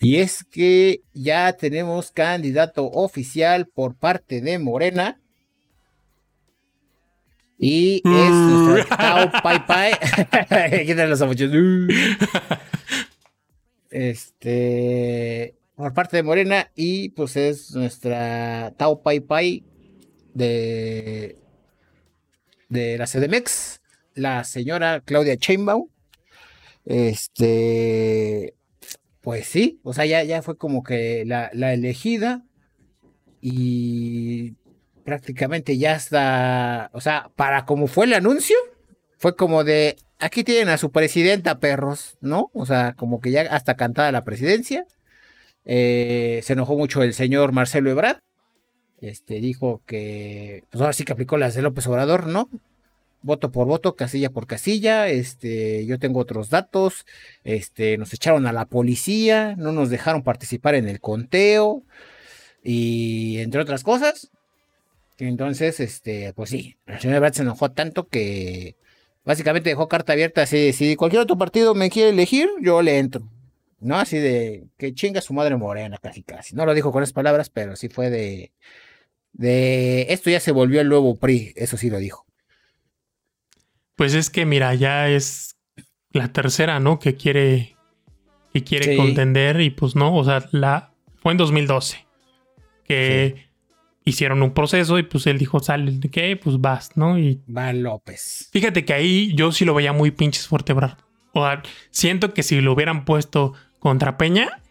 [0.00, 5.20] Y es que ya tenemos candidato oficial por parte de Morena.
[7.58, 9.92] Y es nuestro Tao Pai Pai.
[11.08, 11.20] los
[13.90, 15.56] Este.
[15.74, 16.70] Por parte de Morena.
[16.76, 19.64] Y pues es nuestra Tao Pai Pai
[20.32, 21.36] de,
[22.68, 23.80] de la CDMX,
[24.14, 25.88] la señora Claudia Chainbaum.
[26.84, 28.54] Este,
[29.20, 32.44] pues sí, o sea, ya, ya fue como que la, la elegida
[33.40, 34.54] y
[35.04, 38.56] prácticamente ya está, o sea, para como fue el anuncio,
[39.18, 42.50] fue como de, aquí tienen a su presidenta, perros, ¿no?
[42.54, 44.86] O sea, como que ya hasta cantada la presidencia.
[45.64, 48.20] Eh, se enojó mucho el señor Marcelo Ebrard
[49.00, 52.48] este, dijo que, pues ahora sí que aplicó las de López Obrador, ¿no?
[53.22, 57.04] Voto por voto, casilla por casilla, este, yo tengo otros datos,
[57.44, 61.82] este, nos echaron a la policía, no nos dejaron participar en el conteo,
[62.62, 64.30] y entre otras cosas.
[65.18, 68.76] Entonces, este, pues sí, la señora Brad se enojó tanto que
[69.24, 73.28] básicamente dejó carta abierta así, si cualquier otro partido me quiere elegir, yo le entro.
[73.80, 73.96] ¿No?
[73.96, 76.56] Así de que chinga su madre morena, casi casi.
[76.56, 78.50] No lo dijo con esas palabras, pero sí fue de
[79.32, 82.26] de esto ya se volvió el nuevo PRI, eso sí lo dijo.
[83.98, 85.56] Pues es que mira, ya es
[86.12, 87.00] la tercera, ¿no?
[87.00, 87.74] Que quiere
[88.52, 92.06] que quiere contender y pues no, o sea, la fue en 2012
[92.84, 93.48] que
[94.04, 97.18] hicieron un proceso y pues él dijo, sale de qué, pues vas, ¿no?
[97.18, 98.48] Y va López.
[98.52, 100.72] Fíjate que ahí yo sí lo veía muy pinches fuerte,
[101.32, 104.62] O sea, siento que si lo hubieran puesto contra Peña,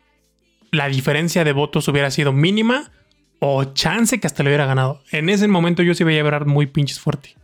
[0.71, 2.93] la diferencia de votos hubiera sido mínima
[3.39, 5.03] o chance que hasta le hubiera ganado.
[5.11, 7.35] En ese momento yo sí veía a muy pinches fuerte.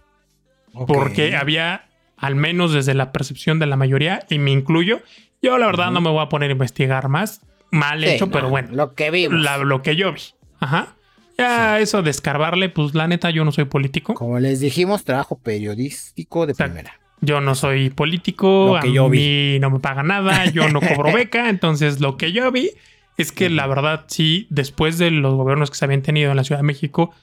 [0.88, 1.86] Porque había,
[2.18, 5.02] al menos desde la percepción de la mayoría, y me incluyo,
[5.42, 7.42] yo la verdad no me voy a poner a investigar más.
[7.72, 8.70] Mal hecho, pero bueno.
[8.72, 9.28] Lo que vi.
[9.28, 10.22] lo que yo vi.
[10.60, 10.96] Ajá.
[11.38, 14.14] Ya eso de escarbarle, pues la neta, yo no soy político.
[14.14, 17.00] Como les dijimos, trabajo periodístico de primera.
[17.22, 21.50] Yo no soy político, a yo mí no me paga nada, yo no cobro beca,
[21.50, 22.72] entonces lo que yo vi
[23.18, 26.44] es que la verdad, sí, después de los gobiernos que se habían tenido en la
[26.44, 27.14] Ciudad de México,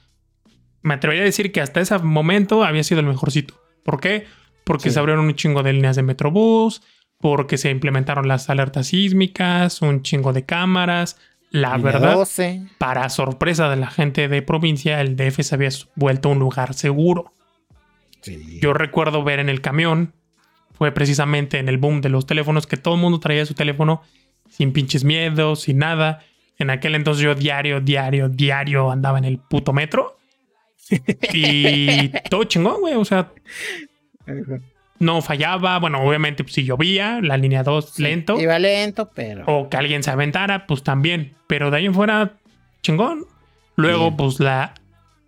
[0.81, 3.61] me atrevería a decir que hasta ese momento había sido el mejorcito.
[3.83, 4.25] ¿Por qué?
[4.63, 6.81] Porque se abrieron un chingo de líneas de Metrobús,
[7.19, 11.17] porque se implementaron las alertas sísmicas, un chingo de cámaras.
[11.51, 12.27] La verdad,
[12.77, 17.33] para sorpresa de la gente de provincia, el DF se había vuelto un lugar seguro.
[18.61, 20.13] Yo recuerdo ver en el camión,
[20.73, 24.01] fue precisamente en el boom de los teléfonos, que todo el mundo traía su teléfono
[24.49, 26.23] sin pinches miedos, sin nada.
[26.57, 30.17] En aquel entonces yo diario, diario, diario andaba en el puto metro.
[31.33, 32.95] Y todo chingón, güey.
[32.95, 33.31] O sea,
[34.99, 35.79] no fallaba.
[35.79, 38.39] Bueno, obviamente, pues, si llovía, la línea 2 lento.
[38.39, 39.45] Iba lento, pero.
[39.47, 41.33] O que alguien se aventara, pues también.
[41.47, 42.33] Pero de ahí en fuera,
[42.81, 43.25] chingón.
[43.75, 44.75] Luego, pues la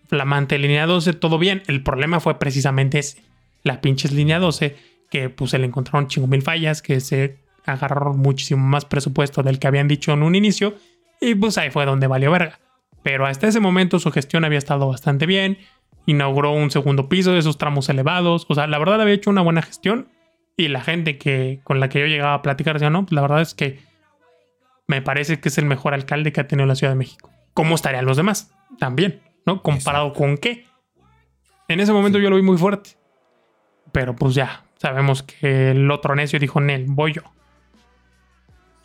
[0.08, 1.64] flamante línea 12, todo bien.
[1.68, 3.24] El problema fue precisamente ese.
[3.64, 4.76] La pinches línea 12,
[5.10, 9.58] que pues se le encontraron chingo mil fallas, que se agarraron muchísimo más presupuesto del
[9.58, 10.76] que habían dicho en un inicio
[11.22, 12.60] y pues ahí fue donde valió verga.
[13.04, 15.58] Pero hasta ese momento su gestión había estado bastante bien,
[16.06, 19.42] inauguró un segundo piso de esos tramos elevados, o sea, la verdad había hecho una
[19.42, 20.10] buena gestión
[20.58, 23.22] y la gente que con la que yo llegaba a platicar decía, no, pues la
[23.22, 23.80] verdad es que
[24.88, 27.30] me parece que es el mejor alcalde que ha tenido la Ciudad de México.
[27.54, 28.54] ¿Cómo estarían los demás?
[28.80, 29.62] También, ¿no?
[29.62, 30.66] ¿Comparado con qué?
[31.68, 32.92] En ese momento yo lo vi muy fuerte.
[33.92, 37.22] Pero pues ya, sabemos que el otro necio dijo, Nel, voy yo.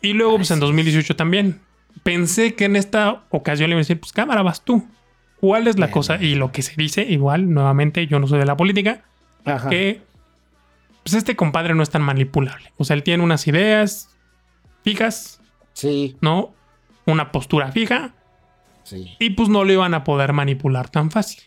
[0.01, 1.61] Y luego, pues en 2018 también.
[2.03, 4.87] Pensé que en esta ocasión le iba a decir, pues cámara, vas tú.
[5.39, 6.21] ¿Cuál es la cosa?
[6.21, 9.03] Y lo que se dice, igual, nuevamente, yo no soy de la política,
[9.69, 10.01] que
[11.03, 12.73] pues este compadre no es tan manipulable.
[12.77, 14.09] O sea, él tiene unas ideas
[14.83, 15.41] fijas,
[15.73, 16.53] Sí, ¿no?
[17.05, 18.13] Una postura fija
[18.83, 19.15] sí.
[19.17, 21.43] y pues no lo iban a poder manipular tan fácil.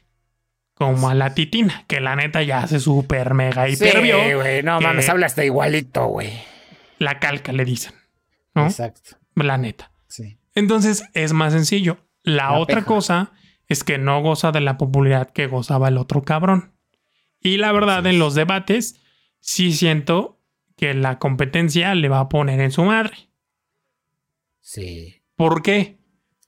[0.75, 4.81] Como a la titina, que la neta ya se super mega hiper Sí, güey, no
[4.81, 6.33] mames, habla hasta igualito, güey.
[6.99, 7.93] La calca le dicen,
[8.55, 8.65] ¿no?
[8.67, 9.92] Exacto, La neta.
[10.13, 10.39] Sí.
[10.55, 11.99] Entonces es más sencillo.
[12.23, 12.87] La, La otra peja.
[12.87, 13.33] cosa
[13.69, 16.73] es que no goza de la popularidad que gozaba el otro cabrón.
[17.41, 19.01] Y la verdad, en los debates,
[19.41, 20.39] sí siento
[20.77, 23.15] que la competencia le va a poner en su madre.
[24.61, 25.23] Sí.
[25.37, 25.99] ¿Por qué?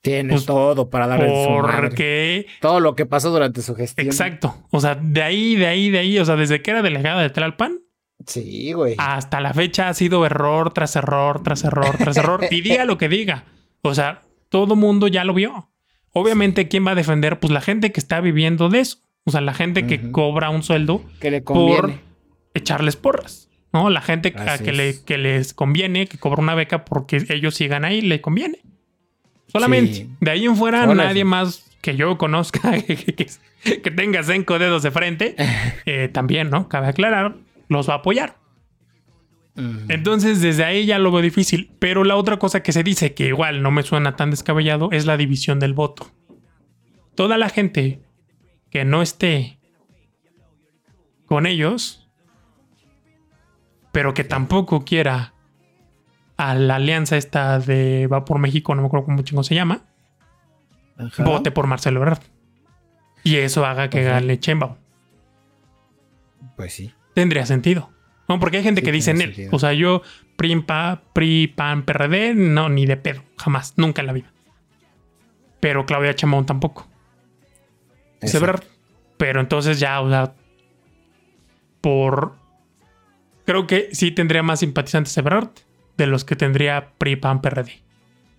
[0.01, 1.87] Tiene Pues, todo para darle en su madre.
[1.89, 2.45] Porque.
[2.61, 4.05] Todo lo que pasó durante su gestión.
[4.07, 4.67] Exacto.
[4.71, 6.19] O sea, de ahí, de ahí, de ahí.
[6.19, 7.79] O sea, desde que era delegada de Tlalpan
[8.25, 8.95] Sí, güey.
[8.97, 12.41] hasta la fecha ha sido error tras error, tras error, tras error.
[12.51, 13.43] Y diga lo que diga.
[13.81, 15.69] O sea, todo mundo ya lo vio.
[16.11, 17.39] Obviamente, ¿quién va a defender?
[17.39, 18.97] Pues la gente que está viviendo de eso.
[19.25, 21.93] O sea, la gente que cobra un sueldo que le por
[22.53, 23.49] echarles porras.
[23.73, 23.89] ¿No?
[23.89, 27.83] La gente a que, le, que les conviene, que cobra una beca porque ellos sigan
[27.83, 28.59] ahí, le conviene.
[29.47, 29.93] Solamente.
[29.93, 30.09] Sí.
[30.21, 33.27] De ahí en fuera, nadie más que yo conozca que, que-
[33.81, 35.35] que tenga cinco dedos de frente,
[35.85, 36.69] eh, también, ¿no?
[36.69, 37.35] Cabe aclarar,
[37.67, 38.37] los va a apoyar.
[39.87, 41.71] Entonces, desde ahí ya lo veo difícil.
[41.79, 45.05] Pero la otra cosa que se dice, que igual no me suena tan descabellado, es
[45.05, 46.11] la división del voto.
[47.15, 48.01] Toda la gente
[48.69, 49.57] que no esté
[51.25, 52.09] con ellos,
[53.93, 55.33] pero que tampoco quiera
[56.35, 59.83] a la alianza esta de Va por México, no me acuerdo cómo chingo se llama,
[60.97, 61.23] Ajá.
[61.23, 62.19] vote por Marcelo Ebrard.
[63.23, 64.19] Y eso haga que Ajá.
[64.19, 64.77] gane Chemba.
[66.57, 66.93] Pues sí.
[67.15, 67.89] Tendría sentido.
[68.27, 69.17] No, porque hay gente Sí, que dice él.
[69.17, 69.49] sentido.
[69.53, 70.01] O sea, yo,
[70.35, 73.23] PRI, PA, PRI, PAN, PRD, no, ni de pedo.
[73.37, 73.73] Jamás.
[73.77, 74.31] Nunca en la vida.
[75.59, 76.87] Pero Claudia Chamón tampoco.
[78.21, 78.63] Verdad.
[79.17, 80.33] Pero entonces ya, o sea,
[81.81, 82.35] por...
[83.45, 85.49] Creo que sí tendría más simpatizantes Ebrard
[85.97, 87.79] de los que tendría PRI, PAN, PRD.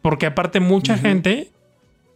[0.02, 1.50] Porque aparte mucha gente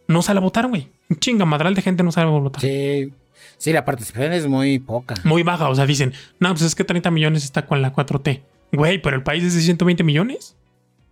[0.07, 0.89] no sale a votar, güey.
[1.09, 2.61] Un chinga madral de gente no sale a votar.
[2.61, 3.13] Sí.
[3.57, 5.15] Sí, la participación es muy poca.
[5.23, 5.69] muy baja.
[5.69, 8.41] O sea, dicen, no, pues es que 30 millones está con la 4T.
[8.73, 10.55] Güey, pero el país es de 120 millones.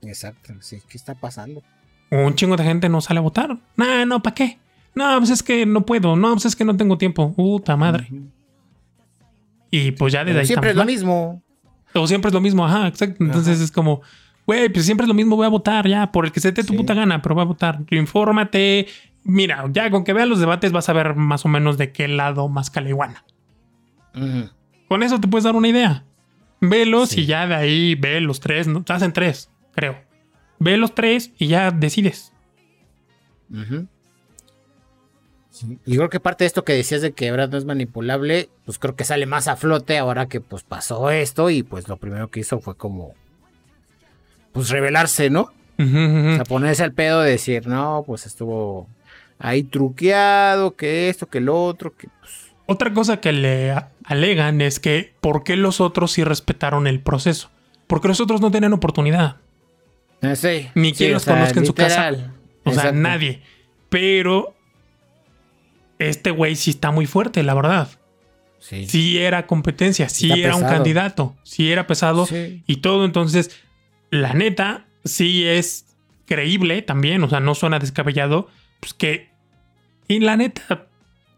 [0.01, 0.53] Exacto.
[0.61, 1.61] Sí, ¿qué está pasando?
[2.11, 3.57] Un chingo de gente no sale a votar.
[3.75, 4.57] No, no, ¿para qué?
[4.95, 6.15] No, pues es que no puedo.
[6.15, 7.33] No, pues es que no tengo tiempo.
[7.33, 8.09] Puta madre.
[9.71, 11.43] Y pues ya desde Pero ahí siempre es lo mismo.
[11.93, 13.23] O siempre es lo mismo, ajá, exacto.
[13.23, 13.63] Entonces Ajá.
[13.65, 14.01] es como,
[14.45, 16.61] güey, pues siempre es lo mismo, voy a votar ya, por el que se te
[16.61, 16.77] dé tu Sí.
[16.77, 17.79] puta gana, pero voy a votar.
[17.91, 18.87] Infórmate.
[19.23, 22.08] Mira, ya con que veas los debates vas a ver más o menos de qué
[22.08, 23.23] lado más caliguana.
[24.15, 24.49] Ujú.
[24.88, 26.05] Con eso te puedes dar una idea.
[26.62, 27.21] Velos Sí.
[27.21, 28.84] y ya de ahí ve los tres, ¿no?
[28.89, 29.97] Hacen tres, creo.
[30.60, 32.34] Ve los tres y ya decides.
[35.51, 35.77] Sí.
[35.86, 38.79] Y creo que parte de esto que decías de que Ebrard no es manipulable, pues
[38.79, 42.29] creo que sale más a flote ahora que pues pasó esto y pues lo primero
[42.29, 43.13] que hizo fue como
[44.53, 45.51] pues revelarse, ¿no?
[45.77, 46.32] Ujú.
[46.32, 48.88] O sea, ponerse al pedo de decir, no, pues estuvo
[49.39, 52.52] ahí truqueado, que esto, que lo otro, que pues...
[52.67, 53.73] Otra cosa que le
[54.04, 57.49] alegan es que ¿por qué los otros sí respetaron el proceso?
[57.88, 59.38] Porque los otros no tenían oportunidad.
[60.21, 62.34] eh, sí, Ni sí, quien o los sea, conozca en su casa.
[62.65, 63.41] O sea, nadie.
[63.89, 64.54] Pero
[65.97, 67.89] este güey sí está muy fuerte, la verdad.
[68.60, 68.86] Sí.
[68.88, 72.28] Sí era competencia, sí Está era un candidato, sí era pesado.
[72.28, 72.62] Sí.
[72.67, 73.06] y todo.
[73.06, 73.60] Entonces,
[74.12, 75.86] la neta, sí es
[76.28, 78.47] creíble también, o sea, no suena descabellado,
[78.80, 79.28] pues que...
[80.09, 80.87] Y la neta,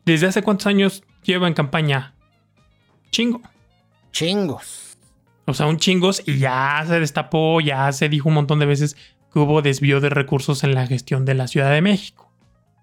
[0.05, 2.15] ¿desde hace cuántos años lleva en campaña?
[3.11, 3.41] Chingo.
[4.11, 4.97] Chingos.
[5.45, 8.95] O sea, un chingos y ya se destapó, ya se dijo un montón de veces
[9.31, 12.31] que hubo desvío de recursos en la gestión de la Ciudad de México.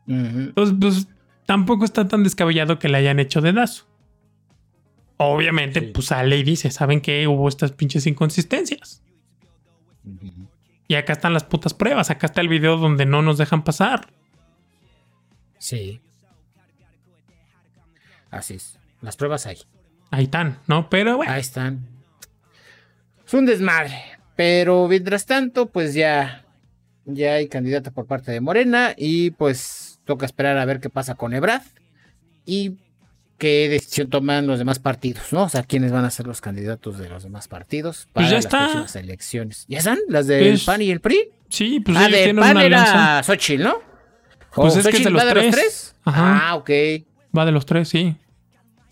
[0.07, 1.09] Entonces, pues
[1.47, 3.87] tampoco está tan descabellado que le hayan hecho dedazo.
[5.17, 5.87] Obviamente, Sí.
[5.95, 7.27] pues sale y dice, ¿saben qué?
[7.27, 9.03] Hubo estas pinches inconsistencias.
[10.87, 12.11] Y acá están las putas pruebas.
[12.11, 14.07] Acá está el video donde no nos dejan pasar.
[15.59, 16.01] Sí.
[18.31, 18.79] Así es.
[19.01, 19.59] Las pruebas hay.
[20.11, 20.89] Ahí están, ¿no?
[20.91, 21.87] Pero bueno, Ahí están.
[23.27, 23.95] Es un desmadre.
[24.37, 26.45] Pero mientras tanto, pues ya,
[27.05, 28.95] ya hay candidata por parte de Morena.
[28.97, 31.63] Y pues toca esperar a ver qué pasa con Ebrad.
[32.47, 32.77] Y
[33.37, 35.45] qué decisión toman los demás partidos, ¿no?
[35.45, 38.37] O sea, quiénes van a ser los candidatos de los demás partidos para Pues ya
[38.37, 38.59] las está.
[38.61, 39.65] próximas elecciones.
[39.69, 39.99] ¿Ya están?
[40.09, 41.31] ¿Las del Pues, PAN y el PRI?
[41.49, 43.81] sí, pues ah, ellos de tienen PAN una era Xochitl, ¿no?
[44.55, 45.95] Pues ¿O es que es de los va tres.
[46.05, 46.49] Ajá.
[46.49, 46.71] Ah, ok.
[47.37, 48.15] Va de los tres, sí.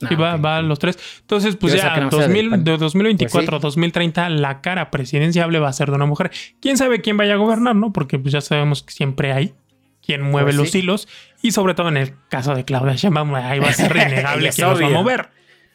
[0.03, 0.99] Ah, Sí, va, ok, va a los tres.
[1.23, 2.65] Entonces, pues Yo ya, que no sea del 2000, PAN.
[2.65, 6.31] de 2024 Pues 2030, la cara presidenciable va a ser de una mujer.
[6.61, 7.93] ¿Quién sabe quién vaya a gobernar, no?
[7.95, 9.55] Porque pues ya sabemos que siempre hay
[10.05, 10.81] quien mueve Pues los sí.
[10.81, 11.09] hilos.
[11.41, 14.69] Y sobre todo en el caso de Claudia Sheinbaum, ahí va a ser innegable quién
[14.69, 15.31] los va a mover.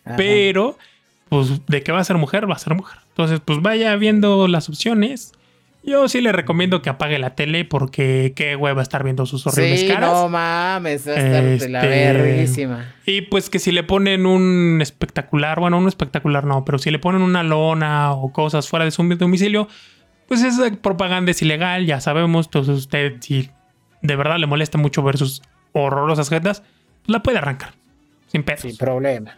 [0.06, 0.16] Ajá.
[0.18, 0.78] Pero,
[1.30, 3.00] pues de que va a ser mujer, va a ser mujer.
[3.10, 5.32] Entonces, pues vaya viendo las opciones.
[5.84, 9.80] Yo sí le recomiendo que apague la tele porque qué hueva estar viendo sus horribles
[9.80, 10.12] Sí, caras.
[10.14, 12.94] no mames, va a estar de la Este, verguísima.
[13.08, 17.00] Y pues que si le ponen un espectacular, bueno, un espectacular no, pero si le
[17.00, 19.68] ponen una lona o cosas fuera de su domicilio,
[20.28, 22.46] pues esa propaganda es ilegal, ya sabemos.
[22.46, 23.50] Entonces usted, si
[24.04, 25.42] de verdad le molesta mucho ver sus
[25.74, 26.62] horrorosas jetas,
[27.08, 27.74] la puede arrancar.
[28.28, 28.62] Sin pedos.
[28.62, 29.38] Sin problema.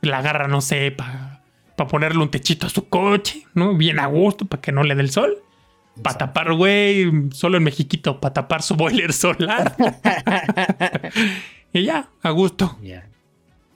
[0.00, 1.42] La agarra, no sé, para
[1.88, 3.74] ponerle un techito a su coche, ¿no?
[3.76, 5.36] Bien a gusto, para que no le dé el sol.
[6.02, 9.74] Para tapar, güey, solo en Mexiquito, para tapar su boiler solar.
[11.72, 12.78] y ya, a gusto.
[12.82, 13.08] Ya.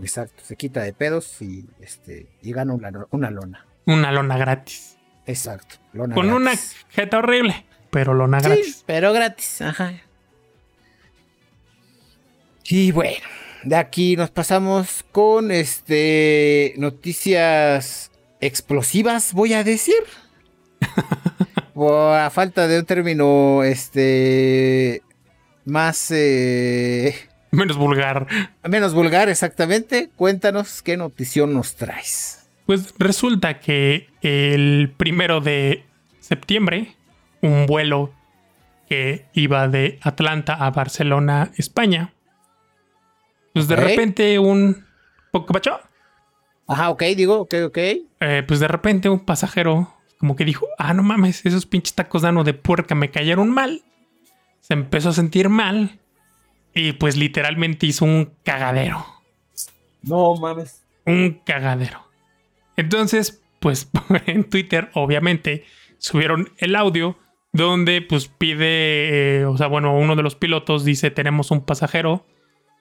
[0.00, 3.66] Exacto, se quita de pedos y este y gana una, una lona.
[3.86, 4.96] Una lona gratis.
[5.26, 5.76] Exacto.
[5.92, 6.52] lona Con una
[6.90, 8.82] jeta horrible, pero lona Sí, gratis.
[8.86, 9.92] pero gratis, ajá.
[12.64, 13.24] Y bueno,
[13.64, 20.02] de aquí nos pasamos con este noticias explosivas, voy a decir.
[21.74, 25.02] O a falta de un término este
[25.64, 27.14] más eh,
[27.50, 28.26] Menos vulgar.
[28.68, 32.48] menos vulgar exactamente, cuéntanos qué notición nos traes.
[32.66, 35.84] Pues resulta que el primero de
[36.20, 36.96] septiembre,
[37.42, 38.12] un vuelo
[38.88, 42.14] que iba de Atlanta a Barcelona, España,
[43.52, 44.86] pues de repente un...
[45.32, 45.70] ¿Qué?
[46.68, 47.78] Ajá, ok, digo, ok, ok.
[47.78, 52.22] Eh, pues de repente un pasajero como que dijo, ah, no mames, esos pinches tacos
[52.22, 53.82] de ano de puerca me cayeron mal.
[54.60, 55.98] Se empezó a sentir mal
[56.72, 59.04] y pues literalmente hizo un cagadero.
[60.00, 60.86] No mames.
[61.06, 62.08] Un cagadero.
[62.76, 63.90] Entonces, pues
[64.26, 65.64] en Twitter, obviamente,
[65.98, 67.18] subieron el audio
[67.52, 72.24] donde pues pide, eh, o sea, bueno, uno de los pilotos dice, tenemos un pasajero.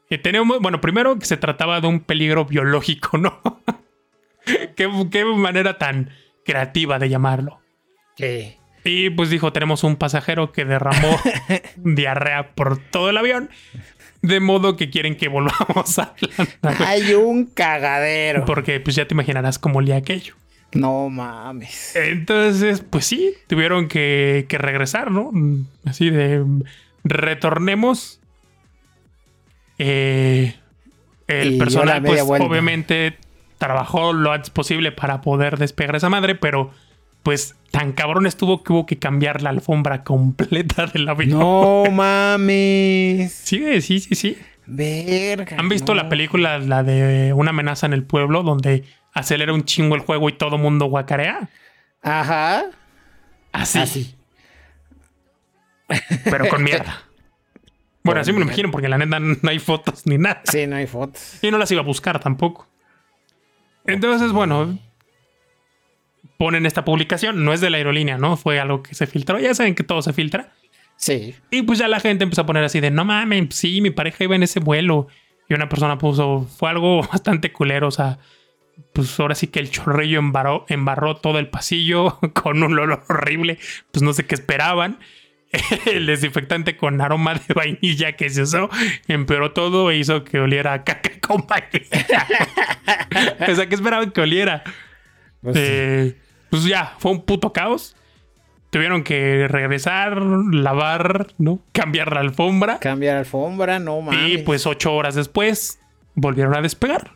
[0.07, 3.41] Que tenemos, bueno, primero que se trataba de un peligro biológico, ¿no?
[4.75, 6.11] ¿Qué, qué manera tan
[6.45, 7.61] creativa de llamarlo.
[8.17, 8.57] Sí.
[8.83, 11.19] Y pues dijo, tenemos un pasajero que derramó
[11.77, 13.49] diarrea por todo el avión.
[14.21, 16.75] De modo que quieren que volvamos a Atlanta.
[16.87, 18.45] Hay un cagadero.
[18.45, 20.35] Porque pues ya te imaginarás cómo olía aquello.
[20.73, 21.95] No mames.
[21.95, 25.31] Entonces, pues sí, tuvieron que, que regresar, ¿no?
[25.85, 26.45] Así de
[27.03, 28.19] retornemos.
[29.77, 30.55] Eh,
[31.27, 33.17] Y el dio personal, pues obviamente
[33.61, 36.71] trabajó lo antes posible para poder despegar esa madre, pero
[37.21, 41.37] pues tan cabrón estuvo que hubo que cambiar la alfombra completa del avión.
[41.37, 43.31] No mames.
[43.31, 44.37] Sí, sí, sí, sí.
[44.65, 45.57] Verga.
[45.59, 46.01] ¿Han visto no.
[46.01, 50.27] la película, la de Una amenaza en el pueblo, donde acelera un chingo el juego
[50.27, 51.47] y todo mundo guacarea?
[52.01, 52.63] Ajá.
[53.51, 53.77] Así.
[53.77, 54.15] Así.
[56.23, 57.03] pero con mierda.
[58.03, 60.41] Bueno, así me lo imagino, porque la neta no hay fotos ni nada.
[60.45, 61.37] Sí, no hay fotos.
[61.43, 62.70] Y no las iba a buscar tampoco.
[63.85, 64.77] Entonces, bueno,
[66.37, 67.43] ponen esta publicación.
[67.43, 68.37] No es de la aerolínea, ¿no?
[68.37, 69.39] Fue algo que se filtró.
[69.39, 70.53] Ya saben que todo se filtra.
[70.95, 71.35] Sí.
[71.49, 74.23] Y pues ya la gente empezó a poner así de, no mames, sí, mi pareja
[74.23, 75.07] iba en ese vuelo.
[75.49, 78.19] Y una persona puso, fue algo bastante culero, o sea,
[78.93, 83.57] pues ahora sí que el chorrillo embarró, embarró todo el pasillo con un olor horrible,
[83.91, 84.99] pues no sé qué esperaban.
[85.85, 88.69] El desinfectante con aroma de vainilla que se usó
[89.07, 92.27] empeoró todo e hizo que oliera a caca con vainilla.
[93.51, 94.63] o sea, ¿qué esperaban que oliera?
[95.41, 95.55] Pues.
[95.59, 96.17] Eh,
[96.49, 97.95] pues ya, fue un puto caos.
[98.69, 101.59] Tuvieron que regresar, lavar, ¿no?
[101.73, 102.79] Cambiar la alfombra.
[102.79, 104.29] Cambiar alfombra, no mames.
[104.29, 105.79] Y pues ocho horas después
[106.15, 107.11] volvieron a despegar.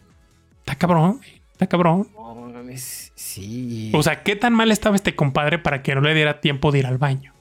[0.59, 1.21] Está cabrón,
[1.53, 2.09] está cabrón.
[2.13, 3.13] No mames.
[3.15, 3.91] Sí.
[3.93, 6.79] O sea, ¿qué tan mal estaba este compadre para que no le diera tiempo de
[6.79, 7.34] ir al baño?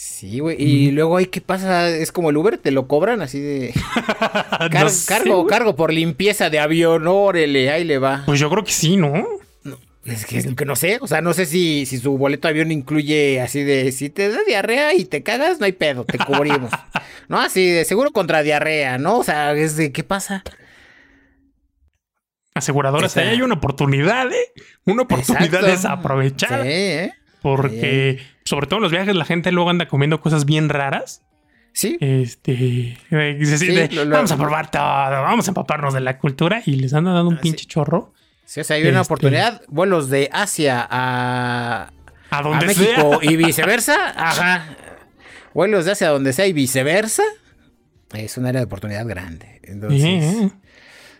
[0.00, 0.56] Sí, güey.
[0.62, 1.88] Y luego ahí, ¿qué pasa?
[1.88, 3.74] Es como el Uber, te lo cobran así de.
[4.70, 8.22] Car- No sé, cargo, cargo por limpieza de avión, órale, ahí le va.
[8.24, 9.26] Pues yo creo que sí, ¿no?
[10.04, 10.98] Es que es que no sé.
[11.00, 14.28] O sea, no sé si, si su boleto de avión incluye así de si te
[14.30, 16.70] da diarrea y te cagas, no hay pedo, te cubrimos.
[17.28, 19.18] no, así de seguro contra diarrea, ¿no?
[19.18, 20.44] O sea, es de ¿qué pasa?
[22.54, 24.52] Aseguradoras, ahí hay una oportunidad, ¿eh?
[24.84, 25.66] Una oportunidad Exacto.
[25.66, 26.62] desaprovechada.
[26.62, 27.12] Sí, ¿eh?
[27.42, 28.18] Porque,
[28.48, 31.22] sobre todo en los viajes, la gente luego anda comiendo cosas bien raras.
[31.72, 31.96] Sí.
[32.00, 36.62] Este, Sí, de, lo- lo- vamos a probar todo, vamos a empaparnos de la cultura
[36.64, 37.66] y les anda dando un Ah, pinche sí.
[37.66, 38.12] chorro.
[38.44, 39.62] Sí, o sea, hay una Este- oportunidad.
[39.68, 41.90] Vuelos de Asia a,
[42.30, 43.30] A a donde México sea.
[43.30, 43.96] y viceversa.
[44.16, 44.64] Ajá.
[45.54, 47.22] Vuelos de Asia a donde sea y viceversa.
[48.14, 49.60] Es un área de oportunidad grande.
[49.64, 50.50] Entonces, Eh,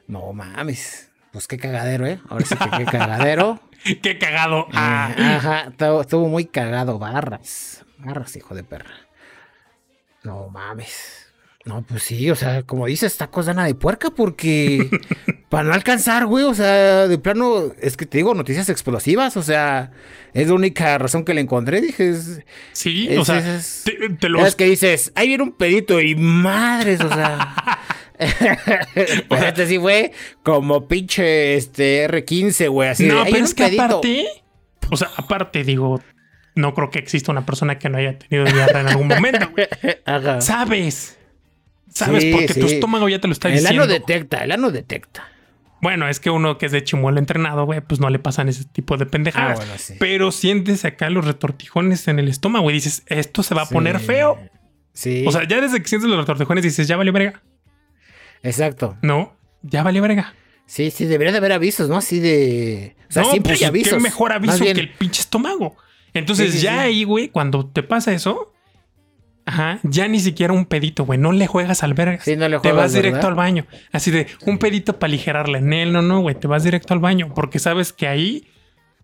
[0.07, 1.11] no mames.
[1.33, 2.19] Pues qué cagadero, ¿eh?
[2.31, 3.61] Ahora sí que qué cagadero.
[4.03, 4.67] Qué cagado.
[4.73, 6.99] Ah, Ajá, estuvo, muy cagado.
[6.99, 7.85] Barras.
[7.99, 8.91] Barras, hijo de perra.
[10.23, 11.27] No mames.
[11.65, 14.89] No, pues sí, o sea, como dices, tacos de ana de puerca porque
[15.51, 16.45] para no alcanzar, güey.
[16.45, 19.37] O sea, de plano, es que te digo, noticias explosivas.
[19.37, 19.91] O sea,
[20.33, 21.81] es la única razón que le encontré.
[21.81, 22.41] Dije, es,
[22.73, 26.01] Sí, es- o sea, es- te, te los- es que dices, ahí viene un pedito
[26.01, 27.55] y madres, o sea.
[29.29, 30.13] pues este sí fue
[30.43, 32.89] como pinche este R15, güey.
[32.91, 33.83] Así de, No, "Ahí pero es que pedito".
[33.83, 34.27] aparte,
[34.91, 36.01] o sea, aparte, digo,
[36.55, 39.69] no creo que exista una persona que no haya tenido diarrea en algún momento, güey.
[40.41, 41.17] Sabes.
[41.91, 43.83] Sabes, Sí, porque tu estómago ya te lo está El diciendo.
[43.85, 45.27] ano detecta, el ano detecta.
[45.81, 48.65] Bueno, es que uno que es de chimuelo entrenado, güey, pues no le pasan ese
[48.65, 49.59] tipo de pendejadas.
[49.61, 49.95] Ah, bueno, sí.
[50.01, 54.01] Pero sientes acá los retortijones en el estómago y dices, esto se va a poner
[54.01, 54.39] feo.
[54.93, 55.25] Sí.
[55.27, 57.43] O sea, ya desde que sientes los retortijones dices, ya valió verga.
[58.43, 58.97] Exacto.
[59.03, 60.35] No, ya valió verga.
[60.67, 61.97] Sí, sí, debería de haber avisos, ¿no?
[61.97, 62.97] Así de.
[63.09, 63.95] O sea, no, siempre pues hay avisos.
[63.95, 65.77] qué mejor aviso que el pinche estómago.
[66.15, 66.79] Entonces, Sí, sí, ya sí.
[66.81, 68.53] ahí, güey, cuando te pasa eso,
[69.47, 71.19] ajá, ya ni siquiera un pedito, güey.
[71.19, 72.19] No le juegas al verga.
[72.23, 73.31] Sí, no le Te juegas, vas directo ¿verdad?
[73.31, 73.67] al baño.
[73.93, 75.93] Así de un pedito para aligerarle en él.
[75.93, 76.35] No, no, güey.
[76.35, 78.47] Te vas directo al baño porque sabes que ahí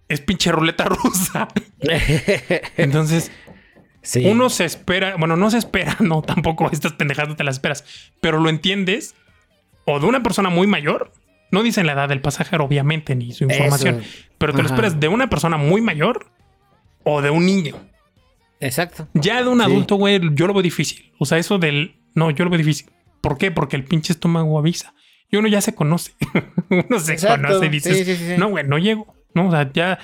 [0.09, 1.49] es pinche ruleta rusa.
[2.77, 3.31] Entonces,
[4.03, 4.25] sí.
[4.27, 7.85] uno se espera, bueno, no se espera, no, tampoco estas pendejadas no te las esperas,
[8.21, 9.15] pero lo entiendes
[9.85, 11.13] o de una persona muy mayor,
[11.51, 14.27] no dicen la edad del pasajero, obviamente, ni su información, Eso.
[14.39, 16.27] pero te lo esperas de una persona muy mayor
[17.05, 17.77] o de un niño.
[18.61, 19.09] Exacto.
[19.15, 21.13] Ya de un adulto, güey, yo lo veo difícil.
[21.19, 22.91] O sea, eso del, no, yo lo veo difícil.
[23.21, 23.51] ¿Por qué?
[23.51, 24.95] Porque el pinche estómago avisa.
[25.31, 26.13] Y uno ya se conoce.
[26.71, 27.47] uno se Exacto.
[27.47, 29.15] conoce y dices, Sí, sí, no, güey, no llego.
[29.35, 29.99] No, o sea, ya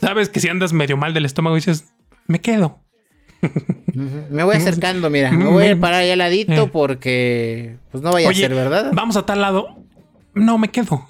[0.00, 1.92] sabes que si andas medio mal del estómago dices,
[2.26, 2.82] me quedo.
[4.30, 5.30] Me voy acercando, mira.
[5.32, 6.70] Me voy a ir para allá al ladito Eh.
[6.72, 8.90] porque pues no vaya Oye, a ser, ¿verdad?
[8.92, 9.76] Vamos a tal lado.
[10.34, 11.06] No, me quedo.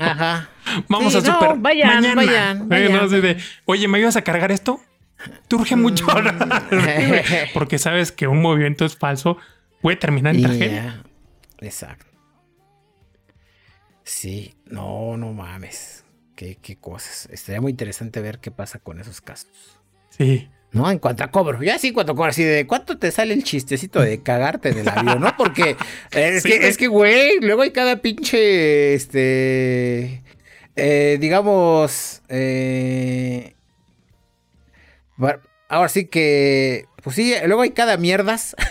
[0.00, 0.48] Ajá.
[0.88, 1.56] Vamos Sí, a no, super.
[1.58, 2.14] vayan, mañana.
[2.14, 2.92] vayan, Eh, vayan.
[2.92, 4.80] no, así de, Oye, ¿me ibas a cargar esto?
[5.48, 6.06] Te urge mucho.
[6.06, 6.70] Mm.
[7.54, 9.36] Porque sabes que un movimiento es falso.
[9.82, 11.02] Puede terminar en tragedia.
[11.60, 12.06] Exacto.
[14.04, 16.04] Sí, no, no mames.
[16.34, 17.28] Qué, qué cosas.
[17.30, 19.78] Estaría muy interesante ver qué pasa con esos casos.
[20.08, 20.48] Sí.
[20.72, 21.60] No, en cuanto a cobro.
[21.62, 22.30] Ya sí, en cuanto a cobro.
[22.30, 25.36] Así de cuánto te sale el chistecito de cagarte en el avión, ¿no?
[25.36, 25.76] Porque
[26.12, 26.68] es, Sí, que, güey.
[26.68, 28.94] es que, güey, luego hay cada pinche.
[28.94, 30.22] Este.
[30.76, 32.22] eh, digamos.
[32.28, 33.54] eh,
[35.68, 36.86] ahora sí que.
[37.02, 38.54] Pues sí, luego hay cada mierdas.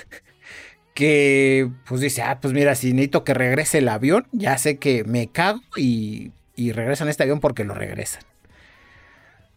[0.93, 5.05] Que pues dice, ah, pues mira, si necesito que regrese el avión, ya sé que
[5.05, 8.23] me cago y, y regresan este avión porque lo regresan.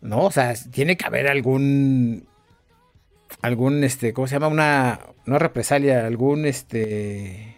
[0.01, 2.29] No, o sea, tiene que haber algún.
[3.41, 4.49] Algún, este, ¿cómo se llama?
[4.49, 5.01] Una.
[5.27, 7.57] No represalia, algún, este.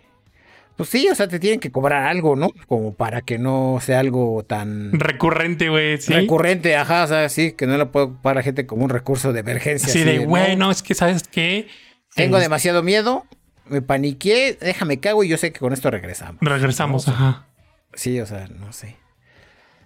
[0.76, 2.50] Pues sí, o sea, te tienen que cobrar algo, ¿no?
[2.66, 6.00] Como para que no sea algo tan Recurrente, güey.
[6.00, 6.12] Sí.
[6.12, 9.32] recurrente, ajá, o sea, sí, que no lo puede ocupar la gente como un recurso
[9.32, 9.88] de emergencia.
[9.88, 11.68] Así así de, güey, no, no, es que sabes qué.
[12.16, 13.24] Tengo Eh, demasiado miedo,
[13.66, 16.38] me paniqué, déjame cago y yo sé que con esto regresamos.
[16.40, 17.46] Regresamos, No, o sea, ajá.
[17.94, 18.96] Sí, o sea, no sé.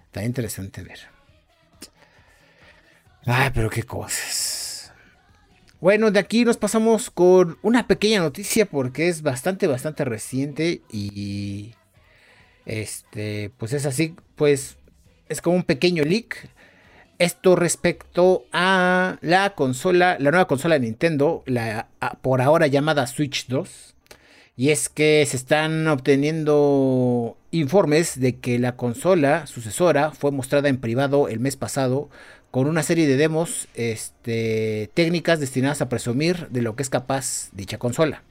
[0.07, 0.97] Está interesante ver.
[3.27, 4.58] Ay, pero qué cosas.
[5.81, 11.73] Bueno, de aquí nos pasamos con una pequeña noticia porque es bastante, bastante reciente y
[12.65, 14.75] este, pues es así, pues
[15.29, 16.49] es como un pequeño leak.
[17.17, 21.87] Esto respecto a la consola, la nueva consola de Nintendo, la
[22.21, 23.95] por ahora llamada Switch 2.
[24.57, 30.81] Y es que se están obteniendo informes de que la consola sucesora fue mostrada en
[30.81, 32.09] privado el mes pasado
[32.51, 37.49] con una serie de demos este, técnicas destinadas a presumir de lo que es capaz
[37.51, 38.23] dicha consola.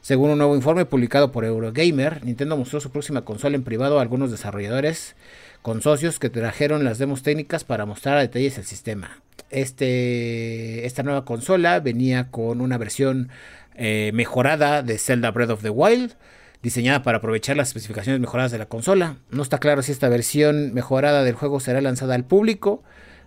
[0.00, 4.02] Según un nuevo informe publicado por Eurogamer, Nintendo mostró su próxima consola en privado a
[4.02, 5.14] algunos desarrolladores
[5.62, 9.20] con socios que trajeron las demos técnicas para mostrar a detalles el sistema.
[9.50, 13.28] Este, esta nueva consola venía con una versión
[13.74, 16.14] eh, mejorada de Zelda Breath of the Wild,
[16.62, 19.16] diseñada para aprovechar las especificaciones mejoradas de la consola.
[19.30, 22.82] No está claro si esta versión mejorada del juego será lanzada al público,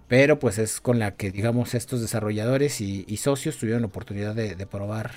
[0.07, 4.35] pero pues es con la que digamos estos desarrolladores y, y socios tuvieron la oportunidad
[4.35, 5.11] de, de probar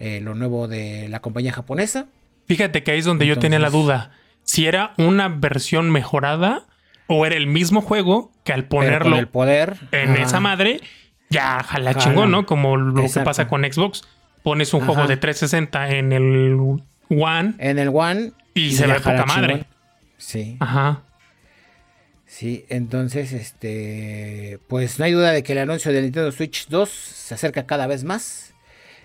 [0.00, 2.06] eh, lo nuevo de la compañía japonesa.
[2.46, 4.12] Fíjate que ahí es donde yo tenía la duda.
[4.42, 6.64] Si era una versión mejorada
[7.06, 10.80] o era el mismo juego que al ponerlo el poder en ajá, esa madre,
[11.30, 11.94] ya jala Jala.
[11.96, 12.46] chingón, ¿no?
[12.46, 13.20] Como lo Exacto.
[13.20, 14.02] que pasa con Xbox.
[14.42, 14.92] Pones un Ajá.
[14.94, 16.56] juego de 360 en el
[17.08, 19.64] One en el One y se ve poca madre.
[20.16, 20.56] Sí.
[20.58, 21.02] Ajá.
[22.32, 26.88] Sí, entonces, este, pues no hay duda de que el anuncio del Nintendo Switch 2
[26.88, 28.54] se acerca cada vez más.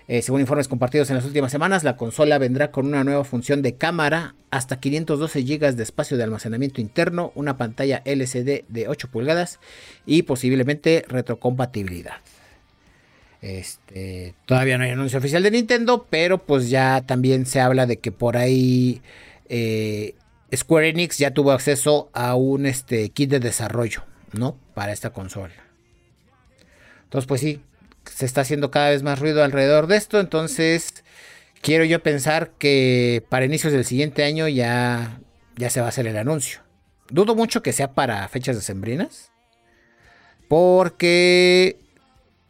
[0.08, 3.60] Eh, según informes compartidos en las últimas semanas, la consola vendrá con una nueva función
[3.60, 9.10] de cámara, hasta 512 GB de espacio de almacenamiento interno, una pantalla LCD de 8
[9.10, 9.60] pulgadas
[10.06, 12.16] y posiblemente retrocompatibilidad.
[13.42, 17.98] Este, todavía no hay anuncio oficial de Nintendo, pero pues ya también se habla de
[17.98, 19.02] que por ahí
[19.50, 20.14] eh,
[20.54, 24.56] Square Enix ya tuvo acceso a un este, kit de desarrollo, ¿no?
[24.74, 25.54] Para esta consola.
[27.04, 27.62] Entonces, pues sí,
[28.04, 30.20] se está haciendo cada vez más ruido alrededor de esto.
[30.20, 31.04] Entonces,
[31.60, 35.20] quiero yo pensar que para inicios del siguiente año ya,
[35.56, 36.60] ya se va a hacer el anuncio.
[37.10, 39.30] Dudo mucho que sea para fechas decembrinas.
[40.48, 41.78] Porque.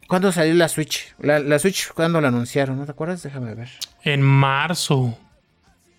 [0.07, 1.13] ¿Cuándo salió la Switch?
[1.19, 2.79] La, Switch, ¿cuándo la anunciaron?
[2.79, 3.21] ¿No te acuerdas?
[3.21, 3.69] Déjame ver.
[4.03, 5.17] En marzo.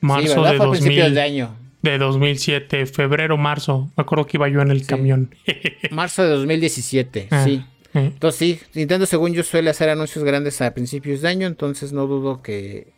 [0.01, 1.57] Marzo de 2000, de año.
[1.83, 3.91] De 2007, febrero, marzo.
[3.97, 5.35] Me acuerdo que iba yo en el camión.
[5.91, 7.65] marzo de 2017, ah, sí.
[7.93, 12.07] Entonces sí, Nintendo según yo suele hacer anuncios grandes a principios de año, entonces no
[12.07, 12.93] dudo que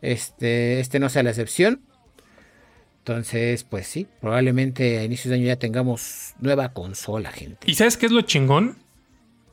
[0.00, 1.82] este, este no sea la excepción.
[2.98, 7.70] Entonces, pues sí, probablemente a inicios de año ya tengamos nueva consola, gente.
[7.70, 8.76] ¿Y sabes qué es lo chingón?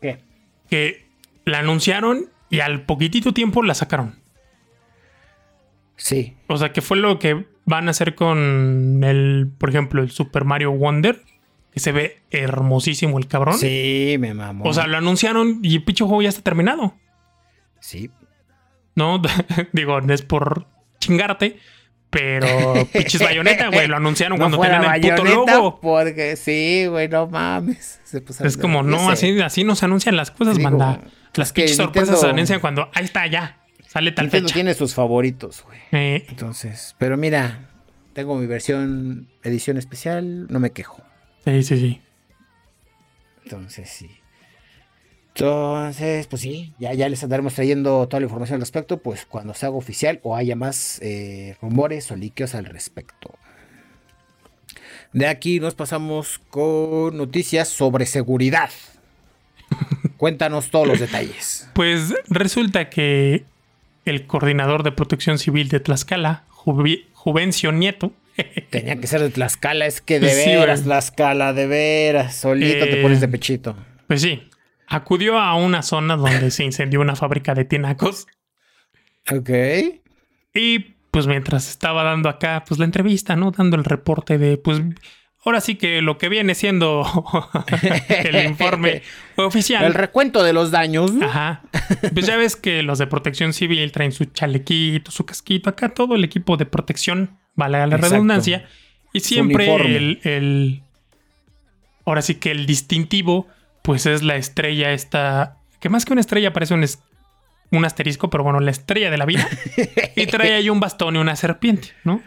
[0.01, 0.19] ¿Qué?
[0.69, 1.05] Que
[1.45, 4.15] la anunciaron y al poquitito tiempo la sacaron.
[5.97, 6.37] Sí.
[6.47, 10.45] O sea, que fue lo que van a hacer con el, por ejemplo, el Super
[10.45, 11.21] Mario Wonder,
[11.71, 13.57] que se ve hermosísimo el cabrón.
[13.57, 14.63] Sí, me mamó.
[14.65, 16.95] O sea, lo anunciaron y el pinche juego ya está terminado.
[17.81, 18.09] Sí.
[18.95, 19.21] No,
[19.73, 20.67] digo, no es por
[20.99, 21.59] chingarte,
[22.09, 22.47] pero
[22.93, 25.79] pinches bayoneta, güey, lo anunciaron cuando tenían el puto logo.
[25.81, 27.99] Porque sí, güey, no mames.
[28.43, 31.01] es como, no, así, así no se anuncian las cosas, manda.
[31.35, 33.66] las pinches sorpresas se anuncian cuando ahí está, ya.
[33.97, 35.79] Sale tal Nintendo tiene sus favoritos, güey.
[35.91, 36.23] Eh.
[36.29, 37.71] Entonces, pero mira,
[38.13, 41.01] tengo mi versión edición especial, no me quejo.
[41.43, 42.01] Sí, sí, sí.
[43.43, 44.11] Entonces, sí.
[45.29, 49.55] Entonces, pues sí, ya, ya les andaremos trayendo toda la información al respecto, pues cuando
[49.55, 53.33] se haga oficial o haya más eh, rumores o liquios al respecto.
[55.11, 58.69] De aquí nos pasamos con noticias sobre seguridad.
[60.17, 61.67] Cuéntanos todos los detalles.
[61.73, 63.56] Pues resulta que
[64.09, 68.13] el coordinador de protección civil de Tlaxcala, Juvencio Nieto,
[68.69, 73.19] Tenía que ser de Tlaxcala, es que de veras, Tlaxcala, de veras, solito te pones
[73.19, 73.75] de eh, pechito.
[74.07, 74.47] Pues sí,
[74.87, 78.27] acudió a una zona donde se incendió una fábrica de tinacos.
[79.31, 79.49] Ok.
[80.53, 80.79] Y
[81.11, 83.51] pues mientras estaba dando acá, pues la entrevista, ¿no?
[83.51, 84.81] Dando el reporte de, pues,
[85.47, 87.05] ahora sí que lo que viene siendo
[88.09, 89.01] el informe
[89.35, 89.85] oficial.
[89.85, 91.11] El recuento de los daños.
[91.21, 91.61] Ajá.
[92.13, 96.15] Pues ya ves que los de protección civil traen su chalequito, su casquito, acá todo
[96.15, 98.67] el equipo de protección, vale la redundancia.
[99.13, 100.83] Y siempre el, el,
[102.05, 103.47] ahora sí que el distintivo
[103.81, 106.85] pues es la estrella esta, que más que una estrella parece un,
[107.71, 109.47] un asterisco, pero bueno, la estrella de la vida.
[110.15, 112.21] y trae ahí un bastón y una serpiente, ¿no?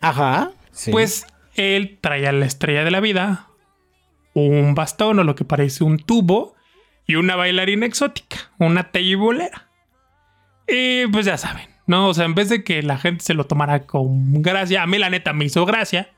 [0.00, 0.52] Ajá.
[0.90, 3.48] Pues él traía la estrella de la vida,
[4.34, 6.54] un bastón o lo que parece un tubo
[7.06, 9.68] y una bailarina exótica, una teibolera.
[10.66, 12.08] Y pues ya saben, ¿no?
[12.08, 14.98] O sea, en vez de que la gente se lo tomara con gracia, a mí
[14.98, 16.10] la neta me hizo gracia.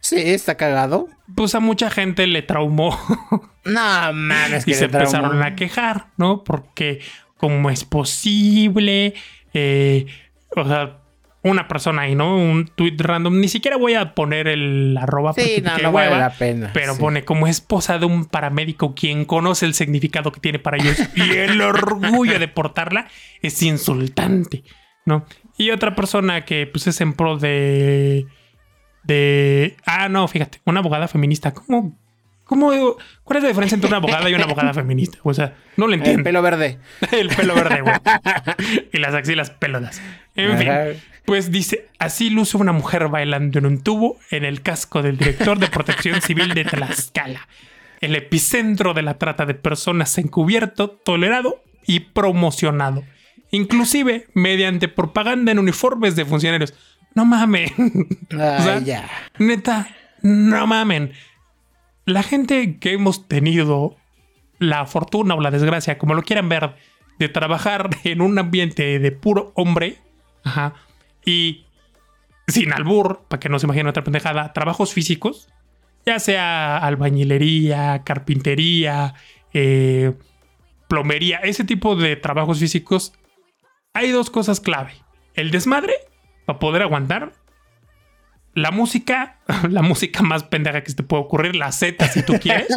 [0.00, 1.08] Sí, está cagado.
[1.34, 2.98] Pues a mucha gente le traumó.
[3.66, 6.44] No mames, que Y se empezaron a quejar, ¿no?
[6.44, 7.00] Porque,
[7.36, 9.14] ¿cómo es posible?
[9.54, 10.06] Eh,
[10.54, 11.00] o sea,
[11.50, 12.36] una persona ahí, ¿no?
[12.36, 13.40] Un tweet random.
[13.40, 15.32] Ni siquiera voy a poner el arroba.
[15.32, 16.70] Sí, no, no vale la pena.
[16.72, 20.98] Pero pone como esposa de un paramédico quien conoce el significado que tiene para ellos
[21.14, 23.08] y el orgullo de portarla
[23.42, 24.64] es insultante,
[25.04, 25.24] ¿no?
[25.56, 28.26] Y otra persona que pues es en pro de
[29.06, 29.76] de...
[29.86, 31.54] Ah, no, fíjate, una abogada feminista.
[31.54, 31.96] ¿Cómo?
[32.46, 32.70] ¿Cómo?
[33.24, 35.18] ¿Cuál es la diferencia entre una abogada y una abogada feminista?
[35.24, 36.20] O sea, no lo entiendo.
[36.20, 36.78] El pelo verde.
[37.12, 37.94] El pelo verde, güey.
[38.92, 40.00] y las axilas peludas.
[40.36, 40.68] En fin,
[41.24, 45.58] pues dice, así luce una mujer bailando en un tubo en el casco del director
[45.58, 47.48] de protección civil de Tlaxcala.
[48.00, 53.02] El epicentro de la trata de personas encubierto, tolerado y promocionado.
[53.50, 56.74] Inclusive mediante propaganda en uniformes de funcionarios
[57.14, 57.72] no mamen.
[58.84, 59.08] ya.
[59.38, 59.88] Neta,
[60.22, 61.12] no mamen.
[62.06, 63.96] La gente que hemos tenido
[64.58, 66.76] la fortuna o la desgracia, como lo quieran ver,
[67.18, 69.98] de trabajar en un ambiente de puro hombre,
[70.44, 70.74] ajá,
[71.24, 71.66] y
[72.48, 75.48] sin albur, para que no se imaginen otra pendejada, trabajos físicos,
[76.06, 79.14] ya sea albañilería, carpintería,
[79.52, 80.12] eh,
[80.88, 83.12] plomería, ese tipo de trabajos físicos,
[83.92, 84.92] hay dos cosas clave.
[85.34, 85.94] El desmadre
[86.46, 87.32] para poder aguantar.
[88.56, 89.36] La música,
[89.70, 92.68] la música más pendeja que se te puede ocurrir, la Z si tú quieres.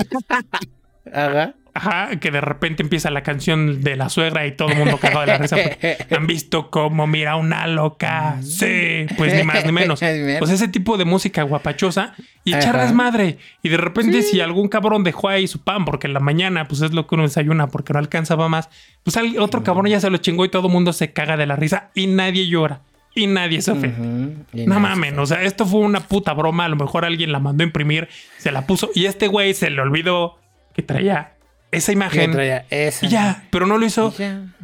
[1.13, 1.55] Ajá.
[1.73, 5.21] Ajá, que de repente empieza la canción de la suegra y todo el mundo cagado
[5.21, 5.55] de la risa.
[6.11, 8.39] Han visto cómo mira una loca.
[8.41, 9.99] Sí, pues ni más ni menos.
[9.99, 13.37] Pues ese tipo de música guapachosa y echar madre.
[13.63, 16.81] Y de repente, si algún cabrón dejó ahí su pan, porque en la mañana, pues
[16.81, 18.69] es lo que uno desayuna porque no alcanzaba más,
[19.03, 21.55] pues otro cabrón ya se lo chingó y todo el mundo se caga de la
[21.55, 22.81] risa y nadie llora.
[23.19, 24.65] Y nadie se ofende.
[24.65, 26.65] no mames, o sea, esto fue una puta broma.
[26.65, 28.07] A lo mejor alguien la mandó a imprimir,
[28.37, 30.39] se la puso y este güey se le olvidó
[30.73, 31.33] que traía
[31.71, 32.31] esa imagen.
[32.31, 33.05] Traía esa.
[33.05, 34.13] Y ya, pero no lo hizo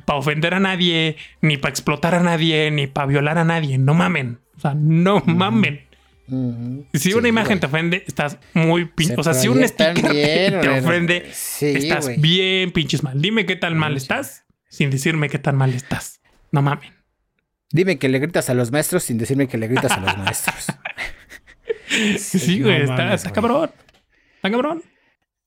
[0.06, 3.78] para ofender a nadie, ni para explotar a nadie, ni para violar a nadie.
[3.78, 4.40] No mamen.
[4.58, 5.82] O sea, no mamen.
[6.94, 9.16] Si una imagen te ofende, estás muy pinche.
[9.18, 11.30] O sea, si un sticker te, ofende,
[11.62, 13.22] estás bien pinches mal.
[13.22, 14.46] Dime qué tan mal estás
[14.76, 16.22] sin decirme qué tan mal estás.
[16.52, 16.95] No mamen.
[17.72, 20.68] Dime que le gritas a los maestros sin decirme que le gritas a los maestros.
[22.20, 23.72] sí, güey, está, cabrón.
[24.36, 24.84] Está cabrón.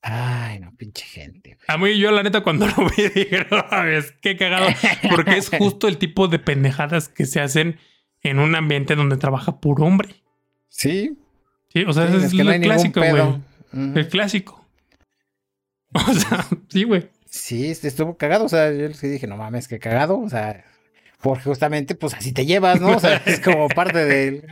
[0.01, 1.57] Ay, no, pinche gente.
[1.67, 4.67] A mí yo la neta cuando lo vi dije, no, es qué cagado,
[5.09, 7.79] porque es justo el tipo de pendejadas que se hacen
[8.21, 10.15] en un ambiente donde trabaja puro hombre.
[10.69, 11.17] Sí.
[11.73, 13.41] Sí, o sea, es, el clásico, güey.
[13.95, 14.67] El clásico.
[15.93, 17.09] O sea, sí, güey.
[17.25, 18.45] Sí, estuvo cagado.
[18.45, 20.19] O sea, yo les dije, no mames, qué cagado.
[20.19, 20.65] O sea,
[21.21, 22.95] porque justamente, pues así te llevas, ¿no?
[22.95, 24.43] O sea, es como parte del.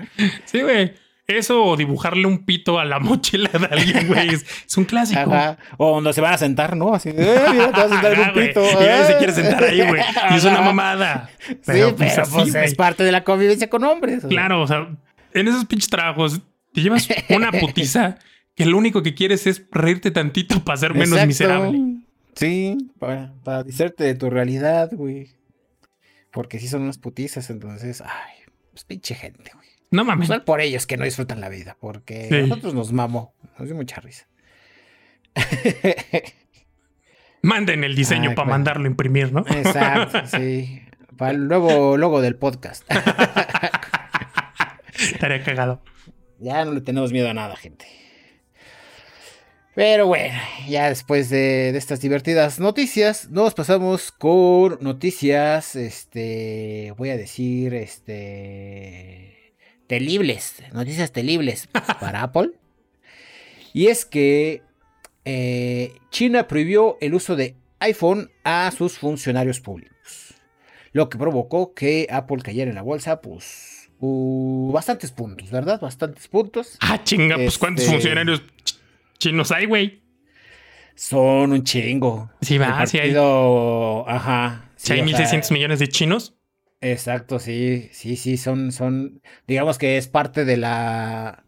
[0.46, 0.94] Sí, güey.
[1.28, 5.20] Eso o dibujarle un pito a la mochila de alguien, güey, es, un clásico.
[5.20, 5.58] Ajá.
[5.76, 6.94] O donde se van a sentar, ¿no?
[6.94, 8.64] Así, eh, mira, te vas a sentar en un pito.
[8.64, 10.02] Y nadie se quiere sentar ahí, güey.
[10.32, 11.30] Y es una mamada.
[11.66, 14.24] Pero, sí, pues, pero pues, es parte de la convivencia con hombres.
[14.30, 14.88] Claro, o sea,
[15.34, 16.40] en esos pinches trabajos
[16.74, 18.20] te llevas una putiza
[18.56, 21.98] que lo único que quieres es reírte tantito para ser menos miserable.
[22.36, 25.37] Sí, para, para de tu realidad, güey.
[26.38, 28.36] Porque sí son unas putizas, entonces, ay,
[28.70, 29.68] pues pinche gente, güey.
[29.90, 30.28] No mames.
[30.28, 34.00] Pues por ellos que no disfrutan la vida, porque nosotros nos mamo, nos dio mucha
[34.02, 34.28] risa.
[37.42, 39.40] Manden el diseño para mandarlo a imprimir, ¿no?
[39.48, 40.84] Exacto, sí.
[41.18, 42.88] Para el nuevo logo del podcast.
[44.94, 45.82] Estaría cagado.
[46.38, 47.88] Ya no le tenemos miedo a nada, gente.
[49.78, 50.34] Pero bueno,
[50.68, 59.54] ya después de, estas divertidas noticias, nos pasamos con noticias, este, voy a decir, este,
[59.86, 61.70] telibles, noticias telibles
[62.00, 62.54] para Apple.
[63.72, 64.64] Y es que
[65.26, 70.34] eh, China prohibió el uso de iPhone a sus funcionarios públicos,
[70.92, 75.82] lo que provocó que Apple cayera en la bolsa, pues Uh, bastantes puntos, ¿verdad?
[75.82, 76.78] Bastantes puntos.
[76.82, 78.44] Ah, chinga, pues ¿cuántos este, funcionarios
[79.18, 80.02] chinos hay, güey?
[80.96, 82.32] Son un chingo.
[82.42, 83.16] Sí, va, sí hay.
[83.16, 84.72] Ajá.
[84.76, 86.36] Sí, hay 1.600 millones de chinos.
[86.80, 91.44] Exacto, sí, sí, sí, son, son, digamos que es parte de la...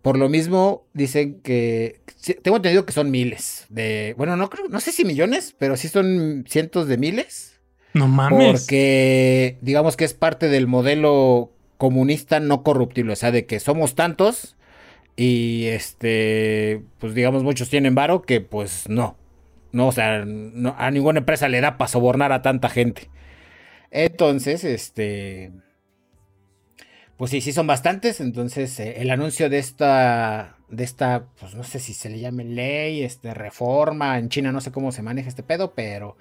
[0.00, 2.02] Por lo mismo, dicen que,
[2.44, 5.88] tengo entendido que son miles de, bueno, no creo, no sé si millones, pero sí
[5.88, 7.56] son cientos de miles
[7.96, 8.60] no mames.
[8.60, 13.94] Porque digamos que es parte del modelo comunista no corruptible, o sea, de que somos
[13.94, 14.56] tantos
[15.16, 19.16] y este, pues digamos muchos tienen varo que pues no,
[19.72, 23.10] no, o sea, a ninguna empresa le da para sobornar a tanta gente.
[23.90, 25.52] Entonces, este,
[27.16, 31.64] pues sí, sí son bastantes, entonces eh, el anuncio de esta, de esta, pues no
[31.64, 35.28] sé si se le llame ley, este, reforma, en China no sé cómo se maneja
[35.28, 36.16] este pedo, pero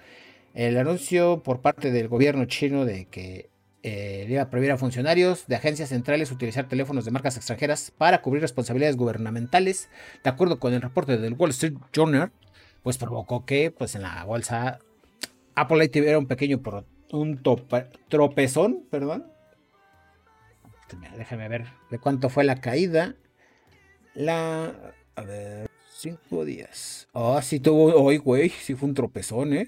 [0.53, 3.49] el anuncio por parte del gobierno chino de que
[3.87, 8.41] eh, a prohibir a funcionarios de agencias centrales utilizar teléfonos de marcas extranjeras para cubrir
[8.41, 9.89] responsabilidades gubernamentales,
[10.23, 12.31] de acuerdo con el reporte del Wall Street Journal,
[12.81, 14.79] pues provocó que pues en la bolsa
[15.53, 16.61] Apple tuviera un pequeño
[17.11, 17.41] un
[18.09, 19.27] tropezón, perdón.
[21.15, 23.15] Déjame ver de cuánto fue la caída.
[24.15, 24.73] La
[25.15, 27.07] a ver, cinco días.
[27.13, 29.67] Ah, sí tuvo hoy, güey, sí fue un tropezón, ¿eh?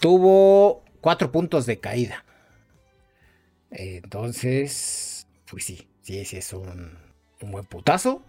[0.00, 2.24] tuvo cuatro puntos de caída.
[3.74, 6.96] Entonces, pues sí, sí, sí es un,
[7.40, 8.22] buen putazo.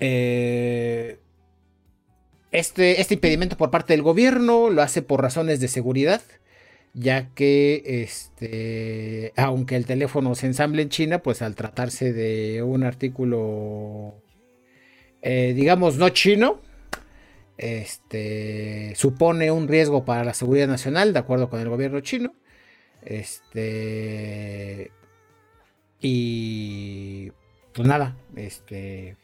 [0.00, 1.18] Eh,
[2.50, 6.22] este, este impedimento por parte del gobierno lo hace por razones de seguridad,
[6.92, 12.82] ya que este, aunque el teléfono se ensamble en China, pues al tratarse de un
[12.82, 14.14] artículo,
[15.22, 16.60] eh, digamos, no chino,
[17.58, 22.34] este, supone un riesgo para la seguridad nacional, de acuerdo con el gobierno chino.
[23.04, 24.90] Este,
[26.00, 27.32] y
[27.72, 29.16] pues nada, este,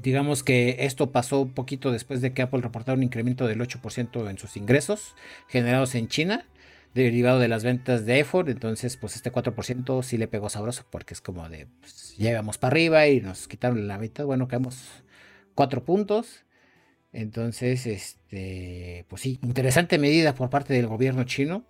[0.00, 4.30] digamos que esto pasó un poquito después de que Apple reportara un incremento del 8%
[4.30, 5.14] en sus ingresos
[5.48, 6.46] generados en China,
[6.94, 8.48] derivado de las ventas de iPhone.
[8.48, 12.68] Entonces, pues este 4% sí le pegó sabroso, porque es como de, pues, ya para
[12.68, 14.24] arriba y nos quitaron la mitad.
[14.24, 15.04] Bueno, quedamos
[15.54, 16.44] 4 puntos.
[17.12, 21.64] Entonces, este, pues sí, interesante medida por parte del gobierno chino.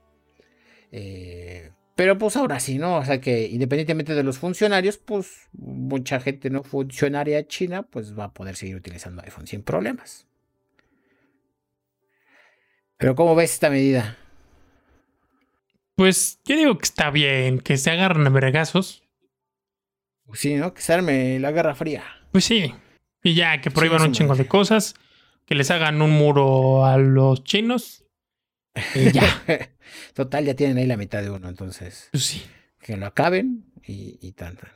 [0.92, 2.98] Eh, pero pues ahora sí, ¿no?
[2.98, 8.24] O sea que independientemente de los funcionarios, pues mucha gente no funcionaria china, pues va
[8.24, 10.26] a poder seguir utilizando iPhone sin problemas.
[12.98, 14.16] Pero ¿cómo ves esta medida?
[15.96, 19.02] Pues yo digo que está bien, que se agarren a vergazos.
[20.26, 20.74] Pues sí, ¿no?
[20.74, 22.04] Que se arme la guerra fría.
[22.32, 22.74] Pues sí.
[23.22, 24.94] Y ya, que prohíban su un chingo de cosas.
[25.46, 28.05] Que les hagan un muro a los chinos.
[28.94, 29.42] Y ya.
[30.14, 32.08] Total, ya tienen ahí la mitad de uno, entonces.
[32.12, 32.46] Pues sí.
[32.80, 34.70] Que lo acaben y, y tan, tan.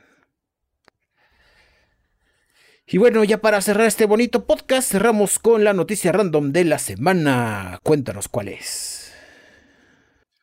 [2.87, 6.77] Y bueno, ya para cerrar este bonito podcast, cerramos con la noticia random de la
[6.77, 7.79] semana.
[7.83, 9.13] Cuéntanos cuál es.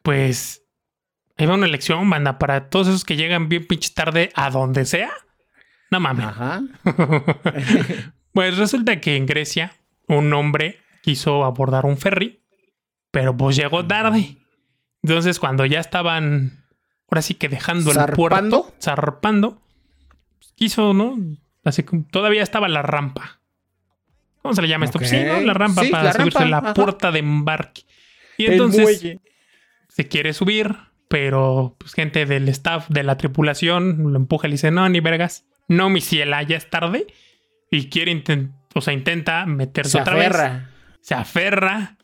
[0.03, 0.63] Pues.
[1.37, 4.87] Ahí va una elección, banda, para todos esos que llegan bien pinche tarde a donde
[4.87, 5.13] sea.
[5.91, 6.27] No mames.
[6.27, 6.63] Ajá.
[8.33, 9.73] Pues resulta que en Grecia
[10.07, 12.38] un hombre quiso abordar un ferry,
[13.11, 14.37] pero pues llegó tarde.
[15.03, 16.65] Entonces cuando ya estaban,
[17.11, 18.63] ahora sí que dejando el ¿Zarpando?
[18.63, 19.63] puerto, zarpando,
[20.39, 21.17] pues, quiso, ¿no?
[21.65, 23.41] Así que todavía estaba la rampa.
[24.43, 24.99] ¿Cómo se le llama esto?
[24.99, 25.41] Pues sí, ¿no?
[25.41, 26.75] La rampa Sí, para la subirse rampa, a la ajá.
[26.75, 27.83] puerta de embarque.
[28.39, 29.21] Y El entonces muelle.
[29.89, 30.77] se quiere subir,
[31.09, 35.01] pero pues gente del staff de la tripulación lo empuja y le dice, no, ni
[35.01, 37.07] vergas, no, mi ciela, ya es tarde.
[37.71, 38.23] Y quiere,
[38.75, 40.29] o sea, intenta meterse Se otra vez.
[40.29, 40.71] aferra.
[41.03, 41.97] Se aferra,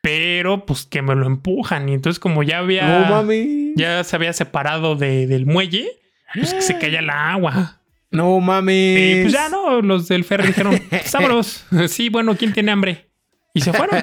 [0.00, 1.88] pero pues que me lo empujan.
[1.88, 3.72] Y entonces como ya había, No mami.
[3.76, 5.88] ya se había separado de- del muelle,
[6.34, 7.80] pues que se caía la agua.
[8.10, 8.94] No mami.
[8.96, 13.08] Y pues ya no, los del ferry dijeron, sábaros, sí, bueno, ¿quién tiene hambre?
[13.54, 14.00] Y se fueron.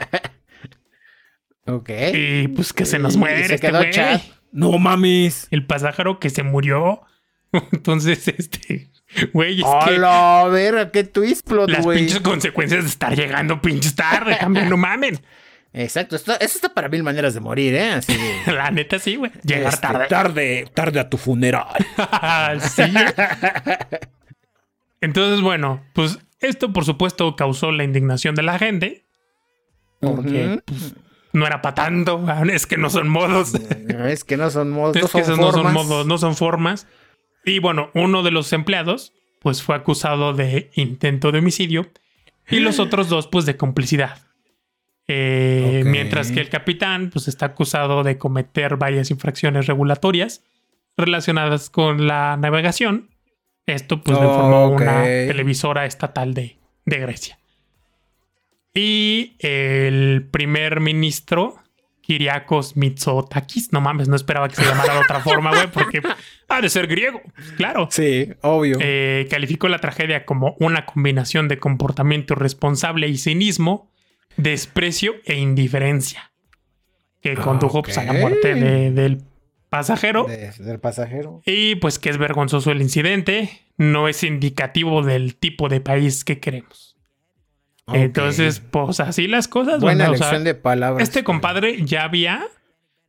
[1.67, 1.89] Ok.
[2.13, 3.79] Y pues que se nos Y muere se este quedó.
[4.51, 5.47] No mames.
[5.51, 7.01] el pasajero que se murió.
[7.71, 8.91] Entonces, este,
[9.33, 13.95] güey, es que Hola, ver, qué twist plot, las pinches consecuencias de estar llegando pinches
[13.95, 15.19] tarde, también no mamen.
[15.78, 17.89] Exacto, esto- eso está para mil maneras de morir, ¿eh?
[17.91, 18.53] Así de.
[18.53, 19.32] La neta sí, güey.
[19.43, 20.07] Llegar este, tarde.
[20.07, 21.67] Tarde, tarde a tu funeral.
[22.61, 22.84] sí.
[25.01, 29.05] Entonces, bueno, pues esto por supuesto causó la indignación de la gente.
[29.99, 30.95] Porque pues,
[31.34, 32.26] no era para tanto.
[32.51, 33.53] Es que no son modos.
[33.55, 36.88] Es que no son modos, Es no que esos no son modos, no son formas.
[37.43, 39.11] Y bueno, uno de los empleados,
[39.41, 41.91] pues fue acusado de intento de homicidio
[42.49, 44.24] y los otros dos, pues de complicidad.
[45.07, 45.83] Eh.
[45.85, 50.43] Mientras que el capitán, pues está acusado de cometer varias infracciones regulatorias
[50.97, 53.09] relacionadas con la navegación.
[53.67, 54.81] Esto, pues, lo informó Ok.
[54.81, 57.39] una televisora estatal de, de Grecia.
[58.73, 61.55] Y el primer ministro,
[62.01, 66.01] Kyriakos Mitsotakis, no mames, no esperaba que se llamara de otra forma, güey, porque
[66.49, 67.87] ha de ser griego, pues, claro.
[67.89, 68.77] Sí, obvio.
[68.81, 73.91] Eh, calificó la tragedia como una combinación de comportamiento irresponsable y cinismo,
[74.38, 76.31] desprecio e indiferencia,
[77.21, 79.23] que condujo pues, a la muerte de- del
[79.69, 80.25] pasajero.
[80.25, 81.41] De- del pasajero.
[81.45, 86.39] Y pues que es vergonzoso el incidente, no es indicativo del tipo de país que
[86.39, 86.95] queremos.
[87.88, 89.79] Entonces, pues así las cosas.
[89.79, 91.07] buena banda, o sea, elección de palabras.
[91.07, 92.43] este compadre ya había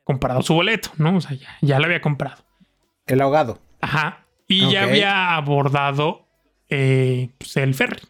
[0.05, 1.17] comprado su boleto, ¿no?
[1.17, 2.45] O sea, ya, ya lo había comprado.
[3.07, 3.61] El ahogado.
[3.81, 4.27] Ajá.
[4.49, 6.27] Y ya había abordado
[6.69, 8.01] eh, pues, el ferry.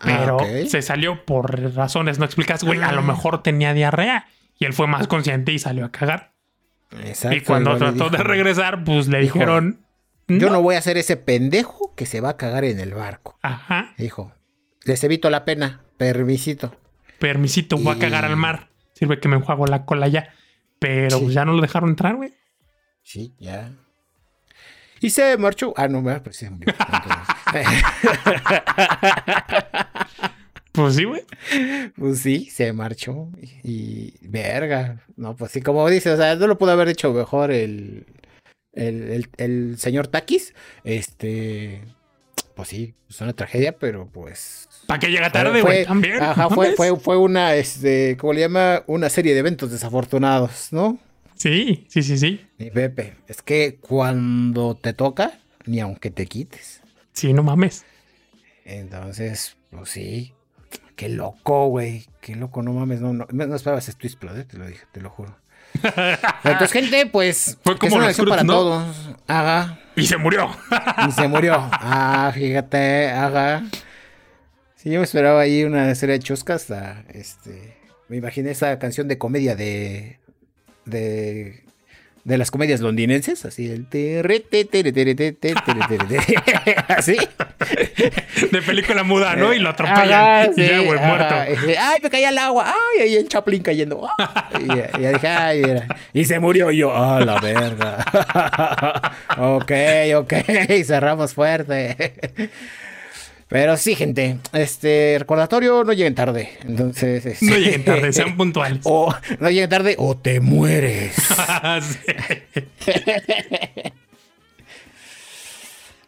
[0.00, 0.38] Ah, Pero
[0.68, 2.64] se salió por razones no explicadas.
[2.64, 3.04] Güey, a lo Ah.
[3.04, 4.26] mejor tenía diarrea.
[4.58, 6.32] Y él fue más consciente y salió a cagar.
[7.04, 9.80] Exacto, y cuando trató de regresar, pues le dijo, dijeron...
[10.28, 13.36] Yo no voy a ser ese pendejo que se va a cagar en el barco.
[13.42, 13.94] Ajá.
[13.98, 14.32] Dijo.
[14.84, 15.80] Les evito la pena.
[15.96, 16.76] Permisito.
[17.18, 18.68] Permisito, voy a cagar al mar.
[18.94, 20.32] Sirve que me enjuago la cola ya.
[20.78, 21.30] Pero Sí.
[21.32, 22.32] ya no lo dejaron entrar, güey.
[23.02, 23.72] Sí, ya.
[25.00, 25.72] Y se marchó.
[25.76, 26.74] Ah, no, me pues sí, murió.
[30.72, 31.22] Pues sí, güey.
[31.96, 33.28] pues sí, se marchó.
[33.40, 35.04] Y, y- verga.
[35.16, 38.06] No, pues sí, como dice, o sea, no lo pudo haber hecho mejor el,
[38.72, 40.54] el, el- el señor Takis.
[40.84, 41.82] Este.
[42.54, 44.68] Pues sí, es una tragedia, pero pues.
[44.86, 45.84] ¿Para qué llega tarde, güey?
[45.84, 46.22] También.
[46.22, 48.82] Ajá, ¿no fue, fue, fue una, este, ¿cómo le llama?
[48.86, 50.98] Una serie de eventos desafortunados, ¿no?
[51.40, 52.46] Sí, sí, sí, sí.
[52.58, 56.82] Y Pepe, es que cuando te toca, ni aunque te quites.
[57.14, 57.86] Sí, no mames.
[58.66, 60.34] Entonces, pues sí.
[60.96, 62.04] Qué loco, güey.
[62.20, 63.00] Qué loco, no mames.
[63.00, 65.34] No, no, no esperabas esto explodir, te lo dije, te lo juro.
[66.44, 67.56] Entonces, gente, pues.
[67.64, 68.52] Fue es como una los lección para ¿no?
[68.52, 69.10] todos.
[69.26, 69.80] Haga.
[69.96, 70.50] Y se murió.
[71.08, 71.54] Y se murió.
[71.56, 73.64] Ah, fíjate, haga.
[74.76, 76.66] Sí, yo me esperaba ahí una serie de chuscas.
[77.08, 77.78] Este.
[78.08, 80.19] Me imaginé esa canción de comedia de.
[80.84, 81.60] De.
[82.22, 83.86] De las comedias londinenses, así el
[86.88, 87.16] así.
[88.52, 89.54] de película muda, ¿no?
[89.54, 90.12] Y lo atropellan.
[90.12, 91.34] Ajá, y ya, sí, güey, muerto.
[91.80, 92.66] Ay, me caía al agua.
[92.94, 94.06] Ay, ahí el Chaplin cayendo.
[94.60, 95.86] Y, ya- y ya dije, ay, mira.
[96.12, 96.94] Y se murió y yo.
[96.94, 98.04] Ah, la verga.
[99.38, 99.72] ok,
[100.16, 100.34] ok.
[100.84, 102.12] Cerramos fuerte.
[103.50, 106.50] Pero sí, gente, este recordatorio, no lleguen tarde.
[106.62, 108.78] Entonces, este, No lleguen tarde, sean puntuales.
[108.84, 111.14] o no lleguen tarde o te mueres.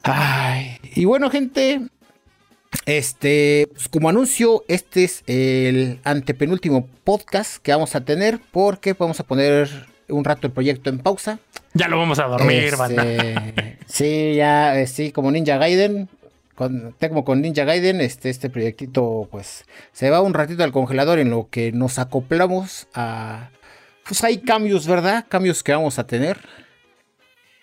[0.02, 1.80] Ay, y bueno, gente,
[2.86, 9.20] este, pues como anuncio, este es el antepenúltimo podcast que vamos a tener porque vamos
[9.20, 9.68] a poner
[10.08, 11.38] un rato el proyecto en pausa.
[11.74, 13.04] Ya lo vamos a dormir, Este, banda.
[13.86, 16.08] sí, ya, eh, sí, como Ninja Gaiden.
[16.54, 21.18] Con, como con Ninja Gaiden, este, este proyectito, pues, se va un ratito al congelador
[21.18, 23.50] en lo que nos acoplamos a.
[24.06, 25.26] Pues hay cambios, ¿verdad?
[25.28, 26.38] Cambios que vamos a tener.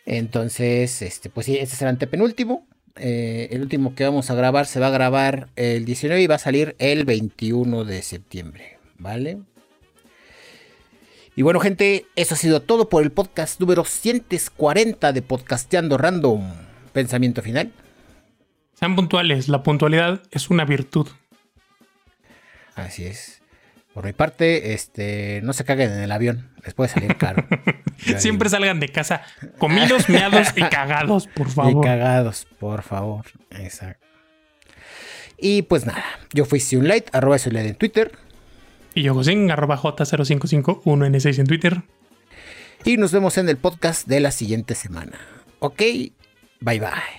[0.06, 2.66] Entonces, este, pues sí, este es el antepenúltimo.
[2.96, 6.36] Eh, el último que vamos a grabar se va a grabar el 19 y va
[6.36, 9.38] a salir el 21 de septiembre, ¿vale?
[11.36, 16.52] Y bueno, gente, eso ha sido todo por el podcast número 140 de Podcasteando Random.
[16.92, 17.72] Pensamiento final.
[18.80, 19.50] Sean puntuales.
[19.50, 21.08] La puntualidad es una virtud.
[22.76, 23.42] Así es.
[23.94, 26.50] Por mi parte, este, no se caguen en el avión.
[26.64, 27.46] Les puede salir caro.
[28.18, 29.22] Siempre salgan de casa
[29.58, 31.84] comidos, meados y cagados, por Y favor.
[31.84, 33.26] cagados, por favor.
[33.52, 34.06] Exacto.
[35.38, 36.04] Y pues nada,
[36.34, 38.12] yo fui Sunlight, arroba Sunlight en Twitter.
[38.94, 41.82] Y yo, Josín, arroba J0551N6 en Twitter.
[42.86, 45.18] Y nos vemos en el podcast de la siguiente semana.
[45.60, 45.80] Ok,
[46.62, 47.19] bye bye.